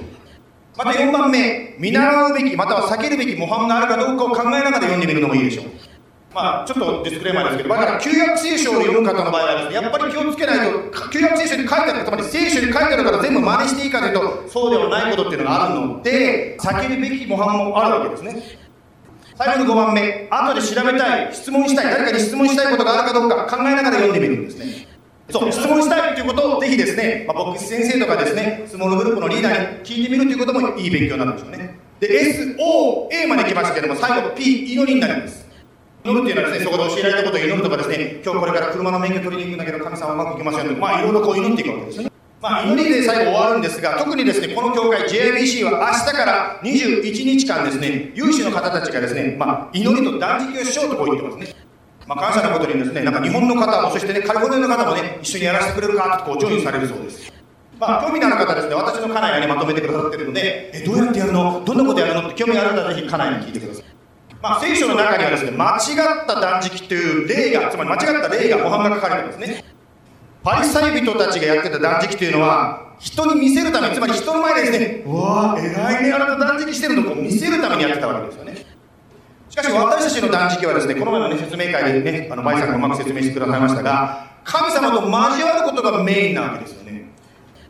[0.77, 5.65] また4番目、見習うべき、または避けるべき模範があるかどうかを考えながら読んでみるのもいいでしょう。
[6.33, 18.62] まあ、ちょっとディスクレーマーですけど、だ旧約聖書を読む方の場合はですね、やっぱり気をつけないと、旧約聖書に書いてある、つまり聖書に書いてあるから全部真似していいかというと、そうではないことっていうのがあるので、避けるべき模範もあるわけですね。
[19.35, 24.87] 最後の5番目、後で調べたい、質問したい、誰かに質問したいことがあるかどうか考えながら読んでみるんですね。
[25.29, 31.79] そう、質問したいということをぜひですね、まあ、僕先生とかですね、スモールグループのリーダーに聞いてみるということもいい勉強になるんですよね。
[31.99, 35.47] で、S、O、A まで来ましたけども、最後 P、祈りになります。
[36.05, 42.12] 祈るっていうのはですね、そこで教えられたことを祈るとかですね、今日これから車の免許取りに行くんだけど、神様うまくいきませんとか、まあいろいろこう祈っていくわけですね。
[42.43, 51.55] まあ、祈りで最後終わるんですが、特にですね、この教会 JBC は明日から21日間ですね、有志の方たちがですね、まあ、祈りと断食をしようとこう言ってますね。
[52.05, 57.31] まあ、感謝のことにですね、なんか日本の方も、そしてね、カリフォルニアの方もね、一緒にやらせてくれるかとこう、ジョインされるそうです。
[57.79, 61.63] まあ、興味のある方ですね、私の家内がね、まとめてくださってるので、え、どうやってやるの？
[61.63, 62.27] どんなことやるの？
[62.27, 63.83] って興味ある方はぜひ家内に聞いてください。
[64.41, 69.63] まあ、聖書の中にはですね、間違った断食という例が、つまり間違った例が、模範が書かれてますね。
[70.43, 78.65] パリサイ人たちがやってた断食というのは、人に見せるため、つまり人の前でですね、うわぁ、偉いね、あなた断食してるのを見せるためにやってたわけですよね。
[79.49, 87.05] しかし私たちの断食はですね、この前の、ね、説明会でね、あの、バイさんがうまく説明してくださいましたが、神様と交わることがメインなわけですよね。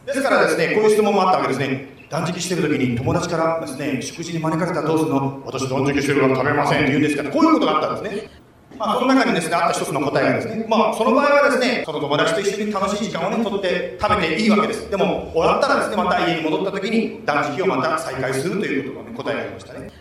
[0.07, 1.93] ですからですね、こういう質問もあったわけですね。
[2.09, 5.41] 断食してる時に友達からですね、食事に招かれたらどうするの？
[5.45, 8.29] 私断食してるから食べませんって言うんですから、こういうことがあったんですね。
[8.77, 14.89] まあ、その中にですね、あった一つの答えがですね、まあ、その場合はですね、その友達と一緒に楽しい時間をね、とって食べていいわけです。
[14.89, 19.91] でも、終わったらですね、また家に戻った時に断食をまた再開するということがね、答えがありましたね。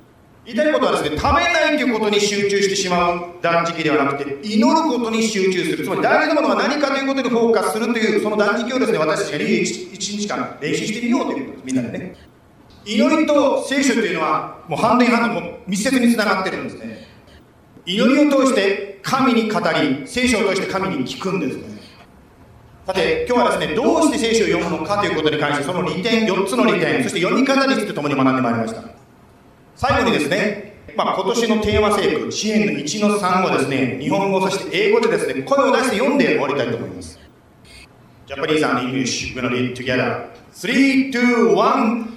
[0.45, 5.85] 言いたいことはですね、食べないということに集中してしまう断食ではなくて、祈ることに集中する。
[5.85, 11.75] つまり大事なものは何かということにフォーカスするという、その断食をですね、私たちが1日間練習してみようということです。
[11.75, 12.17] みんなでね。
[12.85, 17.07] 祈りと聖書というのは、もうハンドインハンド、も密接につながってるんですね。
[17.85, 21.65] 祈りを通して神に語り、聖書を通して神に聞くんですね。
[22.87, 28.83] さて、今日はですね、どうして聖書を読むのかということに関して、その利点、4つの利点、そして読み方について共に学んでまいりました。
[29.75, 37.19] 最後にですね、まあ、今年のテーマ聖句、支援の1の3をですね、日本語、そして英語でですね、声を出して読んで終わりたいと思います。
[38.27, 40.27] Japanese and English, we're gonna read together.
[40.53, 42.12] 3, 2, 1.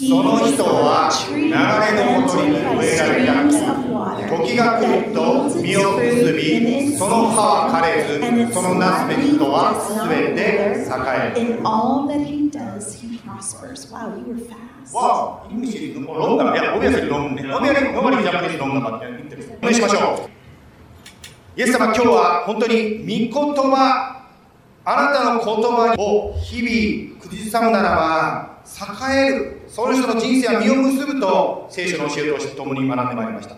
[0.00, 1.60] その人は流れ
[1.92, 3.44] のほとりに植えられた
[4.34, 5.12] 時が来る。
[5.12, 5.20] と
[5.60, 10.88] 実を結びその葉は枯れずそのなすべき人はすべて栄
[11.36, 11.58] え
[19.58, 20.26] お願いしましょ
[21.56, 21.60] う。
[21.60, 24.24] イエス様、今日は本当に御言葉、
[24.86, 33.56] あなたの言葉を日々口ずさむならば、栄えるその人の人生は実を結ぶと聖書の教えとして共に学んでまいりました。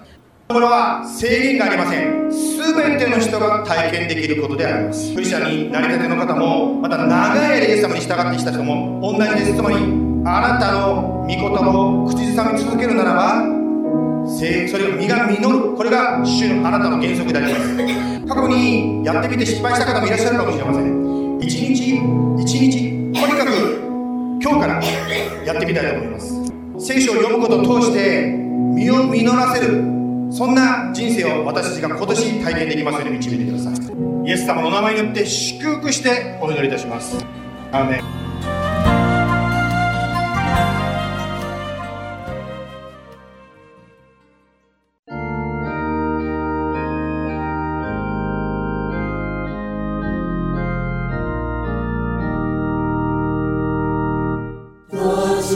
[0.49, 2.31] これは制限がありません。
[2.31, 5.13] 全ての人が体験できることであります。
[5.15, 9.57] クリスチャンになりたての方もまた長い間イエス様に従ってきた人も同じです。
[9.57, 9.77] つまり
[10.25, 13.43] あなたの御言葉を口ずさみ続けるならば
[14.25, 15.75] それが実が実る。
[15.75, 18.29] これが主のあなたの原則であります。
[18.29, 21.41] 過去にやってみて失敗した方もいらっしゃるかもしれません。
[21.41, 21.99] 一日
[22.39, 22.82] 一日
[24.43, 24.83] 今日から
[25.45, 26.35] やってみたいと思います。
[26.85, 28.27] 聖書を読むことを通して
[28.75, 29.85] 身を実らせる
[30.33, 34.29] そんな人生を私たちが今年体験できますように導いてください。
[34.29, 37.25] イエス様の名前によって祝福してお祈りいたします。
[37.71, 38.32] アーメン。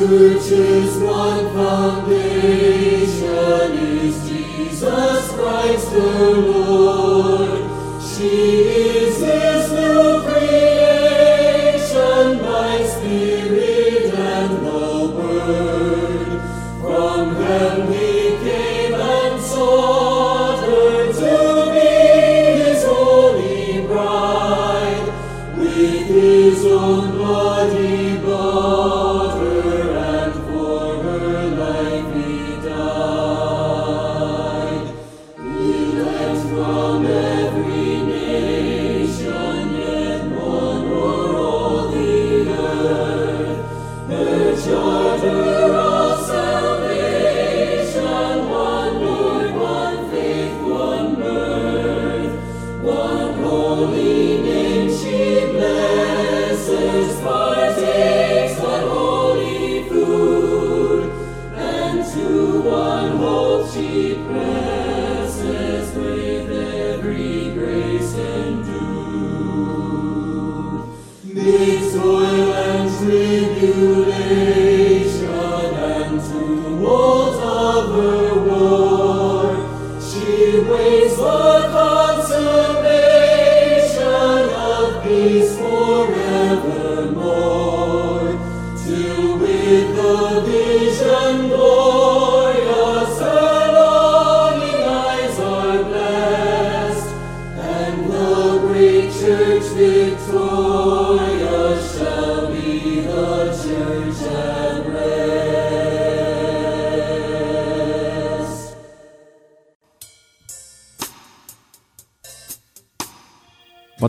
[0.07, 2.66] Church is one foundation,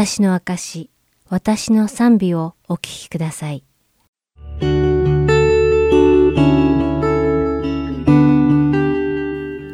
[0.00, 0.90] 私の証、
[1.28, 3.64] 私の賛美をお聴きください。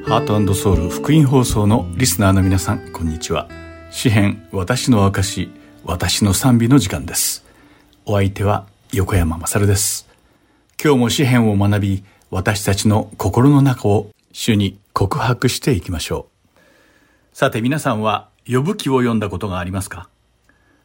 [0.07, 3.51] ハートソウル福音放送のリスナーの皆さん、こんにちは。
[3.91, 5.51] 詩編、私の証、
[5.85, 7.45] 私の賛美の時間です。
[8.07, 8.65] お相手は
[8.95, 10.09] 横山まさるです。
[10.83, 16.29] 今日も詩編を学び、私たちの心の中を主に告白していきましょ
[17.35, 17.37] う。
[17.37, 20.09] さて皆さんは、呼ぶ記を読んだことがありますか？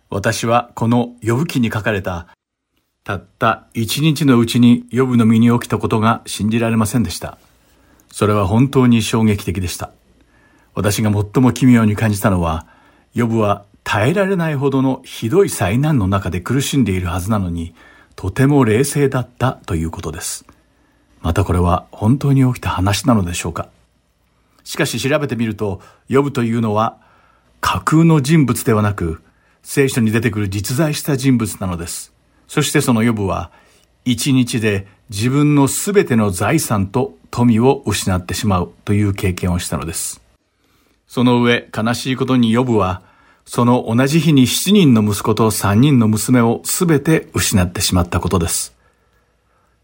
[0.09, 2.27] 私はこの呼ぶ記に書かれた、
[3.03, 7.37] たった一日のうちに呼ぶの身に起きたことが信じられませんでした。
[8.11, 9.91] それは本当に衝撃的でした。
[10.73, 12.65] 私が最も奇妙に感じたのは、
[13.13, 17.75] ヨブは耐えられないほどのひどい災難の中で苦しんでいるはずなのに、
[18.15, 20.43] とても冷静だったということです。
[21.21, 23.69] またこれは本当に起きた話なのでしょうか
[24.63, 26.97] しかし調べてみると、呼ぶというのは
[27.61, 29.21] 架空の人物ではなく、
[29.63, 32.13] 聖書に出てくる実在した人物なのです。
[32.47, 33.51] そしてその呼ぶは、
[34.05, 40.21] 一日で自分のすべての財産と富を失ってしまうという経験をしたのです。
[41.07, 43.01] その上、悲しいことに呼ぶは、
[43.45, 48.75] その同じ日に7人の息子と3人の娘をすべて失ってしまったことです。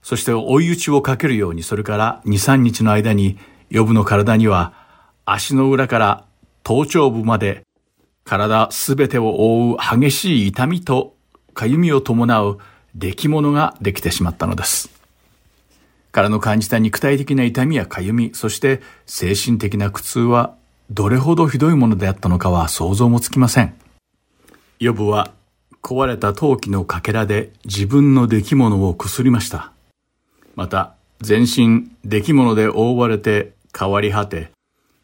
[0.04, 3.40] そして追い打ちをかけるように、それから2、3日の間に、
[3.72, 4.74] 呼ぶの体には、
[5.26, 6.26] 足の裏から
[6.64, 7.65] 頭頂部まで、
[8.26, 11.16] 体すべてを覆う激しい痛みと
[11.54, 12.58] 痒みを伴う
[12.96, 14.90] 出来物ができてしまったのです。
[16.12, 20.56] 彼の感じた肉体的な痛みや痒み、そして精神的な苦痛は
[20.90, 23.76] どれほどひどいものであったのかは想像もつきません。
[24.80, 25.32] ヨブは
[25.84, 29.72] 壊れた陶器のかけらで自分の出来物をくすりました。
[30.56, 34.52] また、全身出来物で覆われて変わり果て、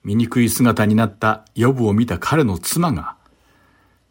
[0.04, 3.16] 醜い姿になったヨブを見た彼の妻が、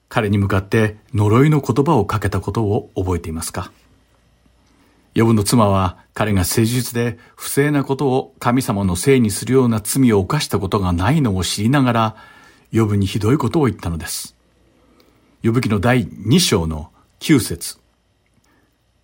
[0.09, 3.73] 彼に向かって呪いの言葉をかけたことを覚えていますか？
[5.15, 12.17] ヨブの妻は彼が誠実で不正なことを神様のせいにするような罪を犯したことがないのを知りながら、
[12.71, 14.37] ヨブにひどいことを言ったのです。
[15.43, 17.79] ヨブ記の第2章の9節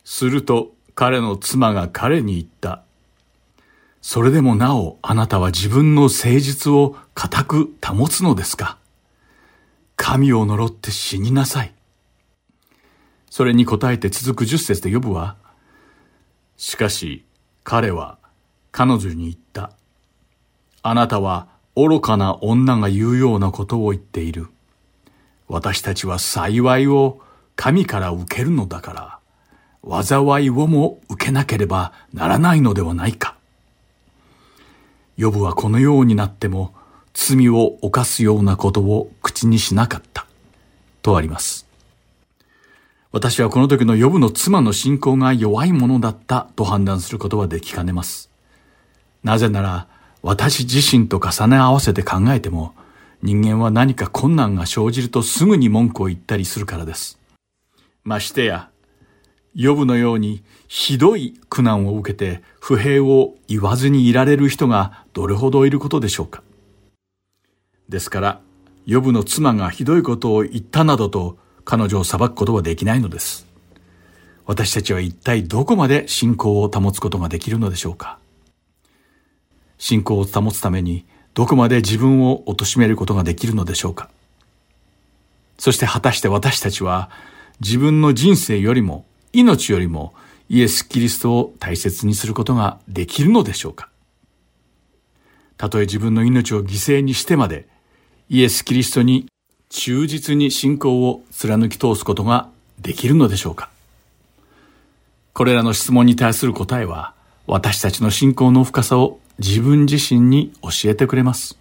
[0.05, 2.83] すると彼の妻が彼に言った。
[4.01, 8.79] それでもなおあなたは自分の誠実を固く保つのですか？
[9.97, 11.75] 神を呪って死になさい。
[13.31, 15.37] それに答えて続く十節で呼ぶは、
[16.57, 17.25] しかし
[17.65, 18.19] 彼は
[18.71, 19.73] 彼女に言った。
[20.83, 24.49] あなたは愚かな女が言うようなことを言っている。
[25.49, 27.21] 私たちは幸いを
[27.57, 29.21] 神から受けるのだか
[29.83, 30.03] ら。
[30.03, 33.36] 災いをも受けなければならないのではないか。
[35.17, 36.75] ヨブはこのようになっても
[37.15, 40.27] 罪を犯すようなことを口にしなかった。
[41.03, 41.67] とあります。
[43.13, 48.29] 私はこの時のヨブの妻の信仰が弱いものだったと判断することはできかねます。
[49.23, 49.87] なぜなら
[50.23, 52.75] 私自身と重ね合わせて考えても
[53.23, 57.19] 人間は何か困難が生じるとすぐに文句を言ったりするからです。
[58.05, 58.69] ましてや
[59.55, 66.43] ヨブのようにひどい苦難を受けて不平を言わずにいられる人がどれほどいることでしょうか。
[67.89, 68.41] ですから、
[68.85, 73.47] ヨブの妻がひどいことを言ったなどと彼女を裁くことはできないのです。
[74.45, 78.19] 私たちは一体どこまで信仰を保つことができるのでしょうか。
[79.79, 81.05] 信仰を保つために
[81.35, 84.09] どこまで自分を貶めることができるのでしょうか。
[85.59, 87.11] そして果たして私たちは
[87.61, 90.15] 自分の人生よりも命よりも
[90.49, 93.89] イエス・キリストを大切にすることができるのでしょうか？
[95.57, 97.69] たとえ自分の命を犠牲にしてまで
[98.29, 99.27] イエス・キリストに
[99.69, 102.49] 忠実に信仰を貫き通すことが
[102.81, 103.71] できるのでしょうか？
[105.33, 107.15] これらの質問に対する答えは
[107.47, 111.59] 私たちの信仰の深さを自分自身に教えてくれます。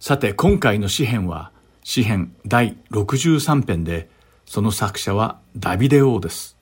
[0.00, 1.50] さて今回の詩篇は
[1.82, 4.10] 詩篇第63編で
[4.44, 6.57] その作者はダビデ王です。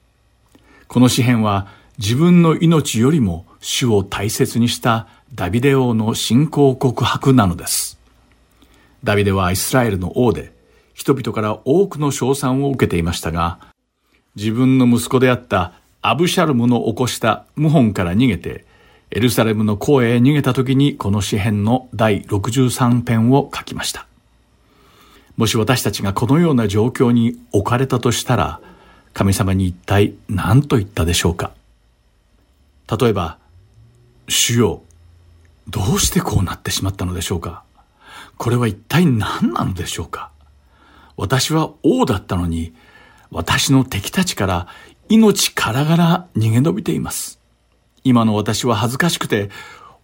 [0.89, 1.69] この詩篇は
[1.99, 7.99] 自分の命よりも主を大切にしたダビデ王の信仰告白なのです。
[9.03, 10.53] ダビデはイスラエルの王で、
[10.95, 13.59] 人々から多くの称賛を受けていましたが、
[14.35, 15.73] 自分の息子であった
[16.03, 18.65] アブシャルムの起こした謀反から逃げて、
[19.11, 24.07] エルサレムの荒野へ逃げた時にこの詩篇の第63編を書きました。
[25.37, 28.61] もし私たちがこのような状況に置かれたとしたら、
[29.17, 31.53] 神様に一体何と言ったでしょうか？
[33.01, 33.39] 例えば、
[34.29, 34.83] 主よ、
[35.69, 37.63] どうしてこうなってしまったのでしょうか？
[38.37, 40.31] これは一体何なのでしょうか？
[41.17, 42.75] 私は王だったのに、
[43.31, 44.69] 私の敵たちから
[45.09, 47.41] 命からがら逃げ延びています。
[48.05, 49.49] 今の私は恥ずかしくて、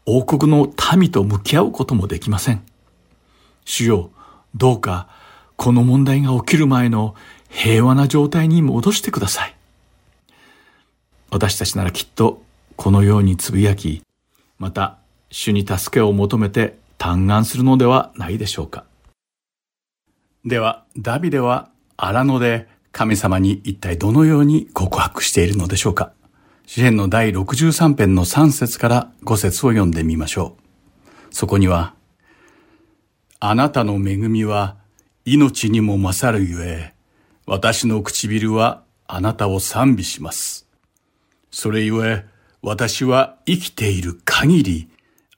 [0.06, 2.62] 王国の民と向き合うこともできません。
[3.66, 4.10] 主よ、
[4.54, 5.06] どうか
[5.56, 7.14] この問題が起きる前の
[7.52, 9.54] 平和な状態に戻してください。
[11.30, 12.42] 私たちならきっと
[12.76, 14.02] このようにつぶやき、
[14.58, 14.98] また
[15.30, 18.84] 主に助けを求めて嘆願するのではないでしょうか。
[20.44, 26.12] では、ダビデは荒野で神様に一体どのように告白しているのでしょうか。
[26.66, 30.56] 詩篇の第63編の3節から5節を読んでみましょ
[31.30, 31.34] う。
[31.34, 31.94] そこには、
[33.40, 34.76] あなたの恵みは
[35.24, 36.91] 命にも勝るゆえ、
[37.46, 40.66] 私の唇はあなたを賛美します。
[41.50, 42.24] それゆえ、
[42.62, 44.88] 私は生きている限り、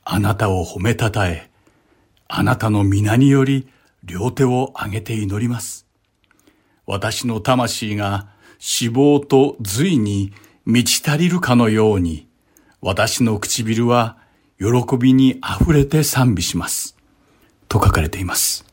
[0.04, 1.50] あなたを褒めたたえ、
[2.28, 3.68] あなたの皆により
[4.04, 5.86] 両手を上げて祈ります。
[6.86, 8.28] 私の魂が
[8.58, 10.32] 死亡と髄に
[10.66, 12.28] 満ち足りるかのように、
[12.82, 14.18] 私の唇は
[14.58, 16.96] 喜びに溢れて賛美します。
[17.68, 18.66] と書かれています。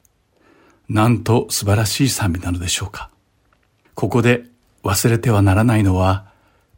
[0.89, 3.09] なんと素晴らしい賛美なのでしょうか。
[4.01, 4.45] ここで
[4.83, 6.25] 忘れてはならないのは、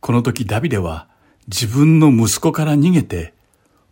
[0.02, 1.08] この時ダビデは
[1.48, 3.34] 自分の息子から逃げて、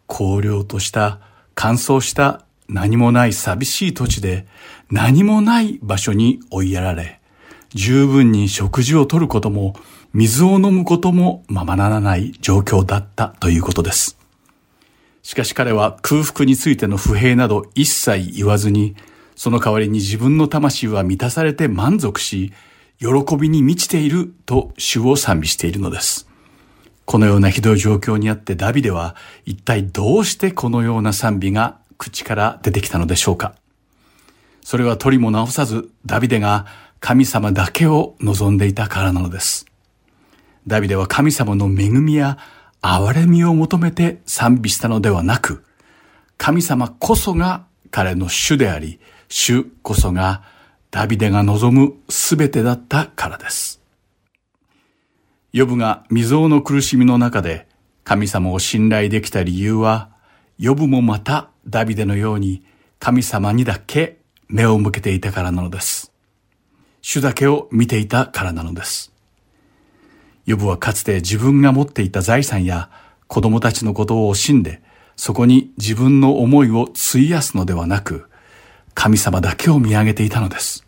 [0.09, 1.21] 荒涼とした
[1.55, 4.47] 乾燥した何もない寂しい土地で
[4.89, 7.21] 何もない場所に追いやられ、
[7.69, 9.77] 十分に食事をとることも
[10.11, 14.17] 水を飲むこともままならない状況だったということです。
[15.23, 18.97] しかし彼は空腹についての不平など一切言わずに、
[19.37, 22.51] その代わりに自分の魂は満たされて満足し、
[23.01, 26.29] 喜びに満ちていると主を賛美しているのです。
[27.05, 33.55] このようなひどい状況にあってダビデは一体どうしてこのような賛美が口から出てきたのでしょうか
[34.63, 36.67] それは取りも直さずダビデが
[36.99, 39.65] 神様だけを望んでいたからなのです。
[40.67, 42.37] ダビデは神様の恵みや
[42.83, 45.63] 憐れみを求めて賛美したのではなく、
[46.37, 50.43] 神様こそが彼の主であり、主こそが
[50.91, 53.81] ダビデが望むすべてだったからです。
[55.53, 57.67] ヨブが未曾有の苦しみの中で
[58.03, 60.09] 神様を信頼できた理由は、
[60.57, 62.63] ヨブもまたダビデのように
[62.99, 64.17] 神様にだけ
[64.49, 66.11] 目を向けていたからなのです。
[67.01, 69.13] 主だけを見ていたからなのです。
[70.45, 72.89] ヨブはかつて自分が持っていた財産や
[73.27, 74.81] 子供たちのことを惜しんで、
[75.15, 78.29] そこに自分の思いを費やすのではなく、
[79.03, 80.85] 神様だけを見上げていたのです。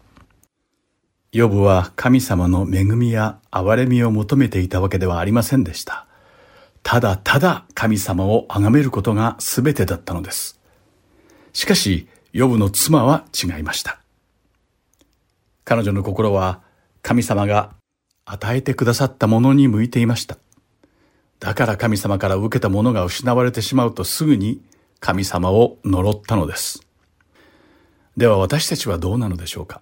[1.32, 6.05] ヨブは神様の恵みや憐れみを求めていたわけではありませんでした。
[6.84, 10.59] ただただ神様を崇めることが全てだったのです。
[11.53, 13.99] しかし、ヨブの妻は違いました。
[15.66, 16.61] 彼女の心は
[17.01, 17.74] 神様が
[18.26, 20.38] 与えてくださったものに向いていました。
[21.39, 24.61] だから神様から受けたものが失われてしまうとすぐに
[24.99, 26.86] 神様を呪ったのです。
[28.16, 29.82] では私たちはどうなのでしょうか？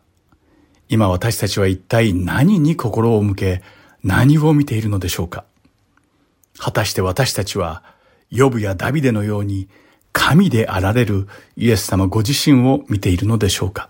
[0.88, 3.62] 今私たちは一体何に心を向け
[4.04, 5.44] 何を見ているのでしょうか？
[6.58, 7.84] 果たして私たちは
[8.30, 9.68] ヨブやダビデのように
[10.14, 11.28] 神であられる
[11.58, 13.90] イエス様ご自身を見ているのでしょうか？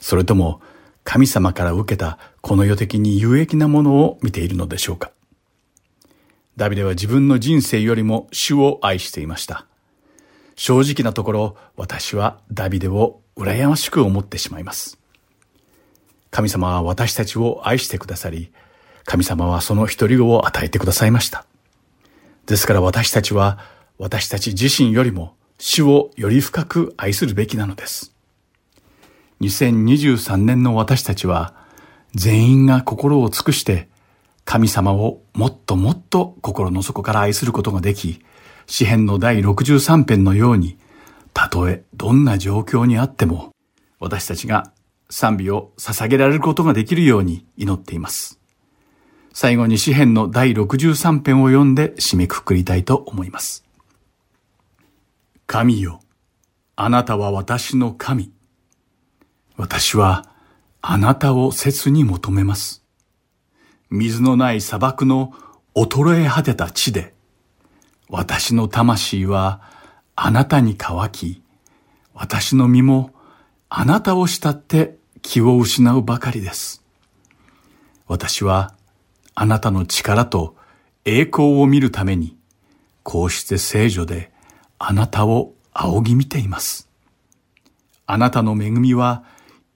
[0.00, 0.60] それとも
[1.04, 5.10] 神様から受けたこの世的に有益なものを見ているのでしょうか？
[6.56, 9.66] ダビデは自分の人生よりも主を愛していました。
[10.56, 14.98] 正直なところ私はダビデを羨ましく思ってしまいます。
[16.30, 18.50] 神様は私たちを愛してくださり、
[19.04, 21.44] 神様はその一人を与えてくださいました。
[22.46, 23.58] ですから私たちは
[23.98, 28.12] 私たち自身よりも主をより深く愛するべきなのです。
[29.40, 31.54] 2023年の私たちは
[32.14, 33.88] 全員が心を尽くして
[34.44, 38.22] 神様をもっともっと心の底から愛することができ、
[38.66, 40.78] 詩編の第63編のように、
[41.34, 43.50] たとえどんな状況にあっても、
[43.98, 44.72] 私たちが
[45.10, 48.40] 賛美を捧げられることができるように祈っています。
[49.32, 53.64] 最後に詩編の第63編を読んで締めくくりたいと思います。
[55.46, 56.00] 神よ、
[56.76, 58.32] あなたは私の神。
[59.56, 60.26] 私は
[60.80, 62.84] あなたを切に求めます。
[63.90, 65.32] 水のない砂漠の
[65.74, 67.12] 衰え果てた地で、
[68.08, 69.73] 私の魂は
[70.16, 71.42] あなたに乾き、
[72.14, 73.10] 私の身も
[73.68, 76.84] あなたを慕って気を失うばかりです。
[78.06, 78.74] 私は
[79.34, 80.56] あなたの力と
[81.04, 82.36] 栄光を見るために、
[83.02, 84.30] こうして聖女で
[84.78, 86.88] あなたを仰ぎ見ています。
[88.06, 89.24] あなたの恵みは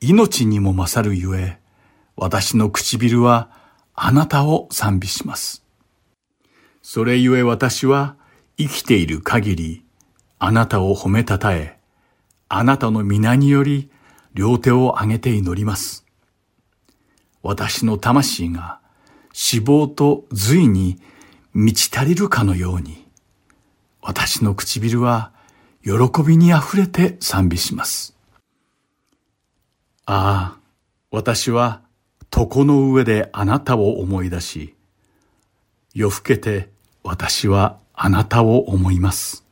[0.00, 1.58] 命にも勝るゆえ、
[2.14, 3.50] 私の唇は
[3.94, 5.64] あなたを賛美します。
[6.82, 8.16] それゆえ私は
[8.56, 9.84] 生きている限り、
[10.40, 11.78] あなたを褒めたたえ、
[12.48, 13.90] あなたの皆により
[14.34, 16.06] 両手を上げて祈ります。
[17.42, 18.80] 私の魂が
[19.32, 21.00] 死亡と髄に
[21.54, 23.08] 満ち足りるかのように、
[24.00, 25.32] 私の唇は
[25.82, 28.14] 喜びに溢れて賛美します。
[30.06, 30.58] ああ、
[31.10, 31.82] 私は
[32.34, 34.74] 床の上であなたを思い出し、
[35.94, 36.70] 夜更けて
[37.02, 39.47] 私はあなたを思います。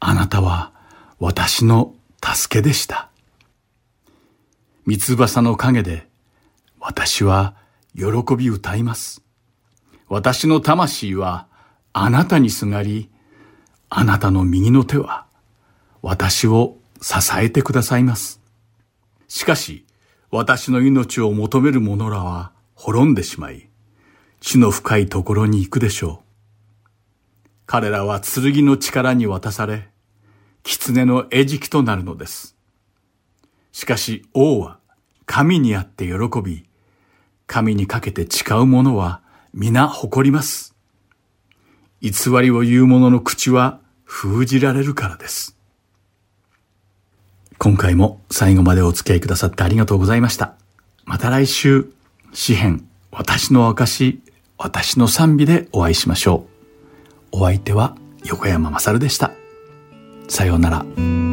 [0.00, 0.72] あなたは
[1.18, 3.10] 私の助けでした。
[4.86, 6.08] 三つ翼の陰で、
[6.80, 7.54] 私は
[7.94, 9.22] 喜び歌います。
[10.08, 11.46] 私の魂は
[11.92, 13.10] あなたにすがり、
[13.90, 15.26] あなたの右の手は
[16.02, 18.40] 私を支えてくださいます。
[19.28, 19.84] しかし、
[20.30, 23.68] 私の命を求める者らは滅んでしまい、
[24.40, 26.27] 地の深いところに行くでしょう。
[27.70, 29.90] 彼らは剣の力に渡され、
[30.62, 32.56] 狐の餌食となるのです。
[33.72, 34.78] しかし王は
[35.26, 36.64] 神にあって喜び、
[37.46, 39.20] 神にかけて誓う者は
[39.52, 40.74] 皆誇ります。
[42.00, 42.10] 偽
[42.40, 45.54] りを言う者の口は封じられるからです。
[47.58, 50.54] 今回も最後までお付き合いくださってありがとうございました。
[51.04, 51.92] また来週、
[52.32, 54.22] 詩編、私の証、
[54.56, 56.57] 私の賛美でお会いしましょう。
[57.32, 59.32] お相手は横山まさるでした。
[60.28, 61.27] さようなら。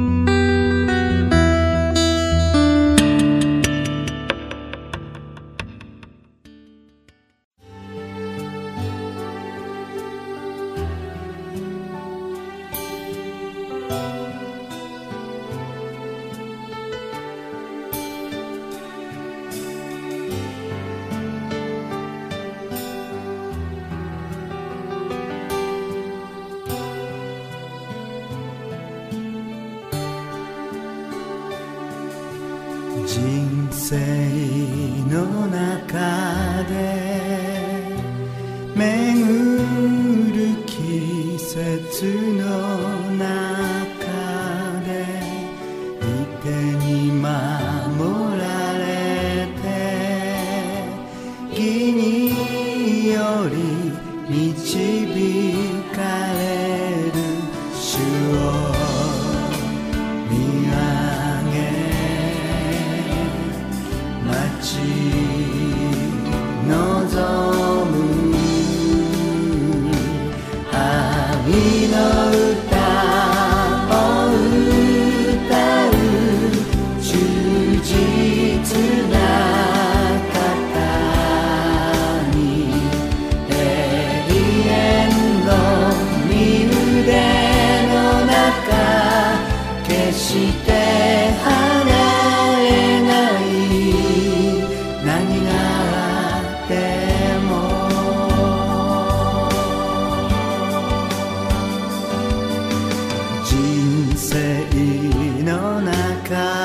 [106.26, 106.65] God.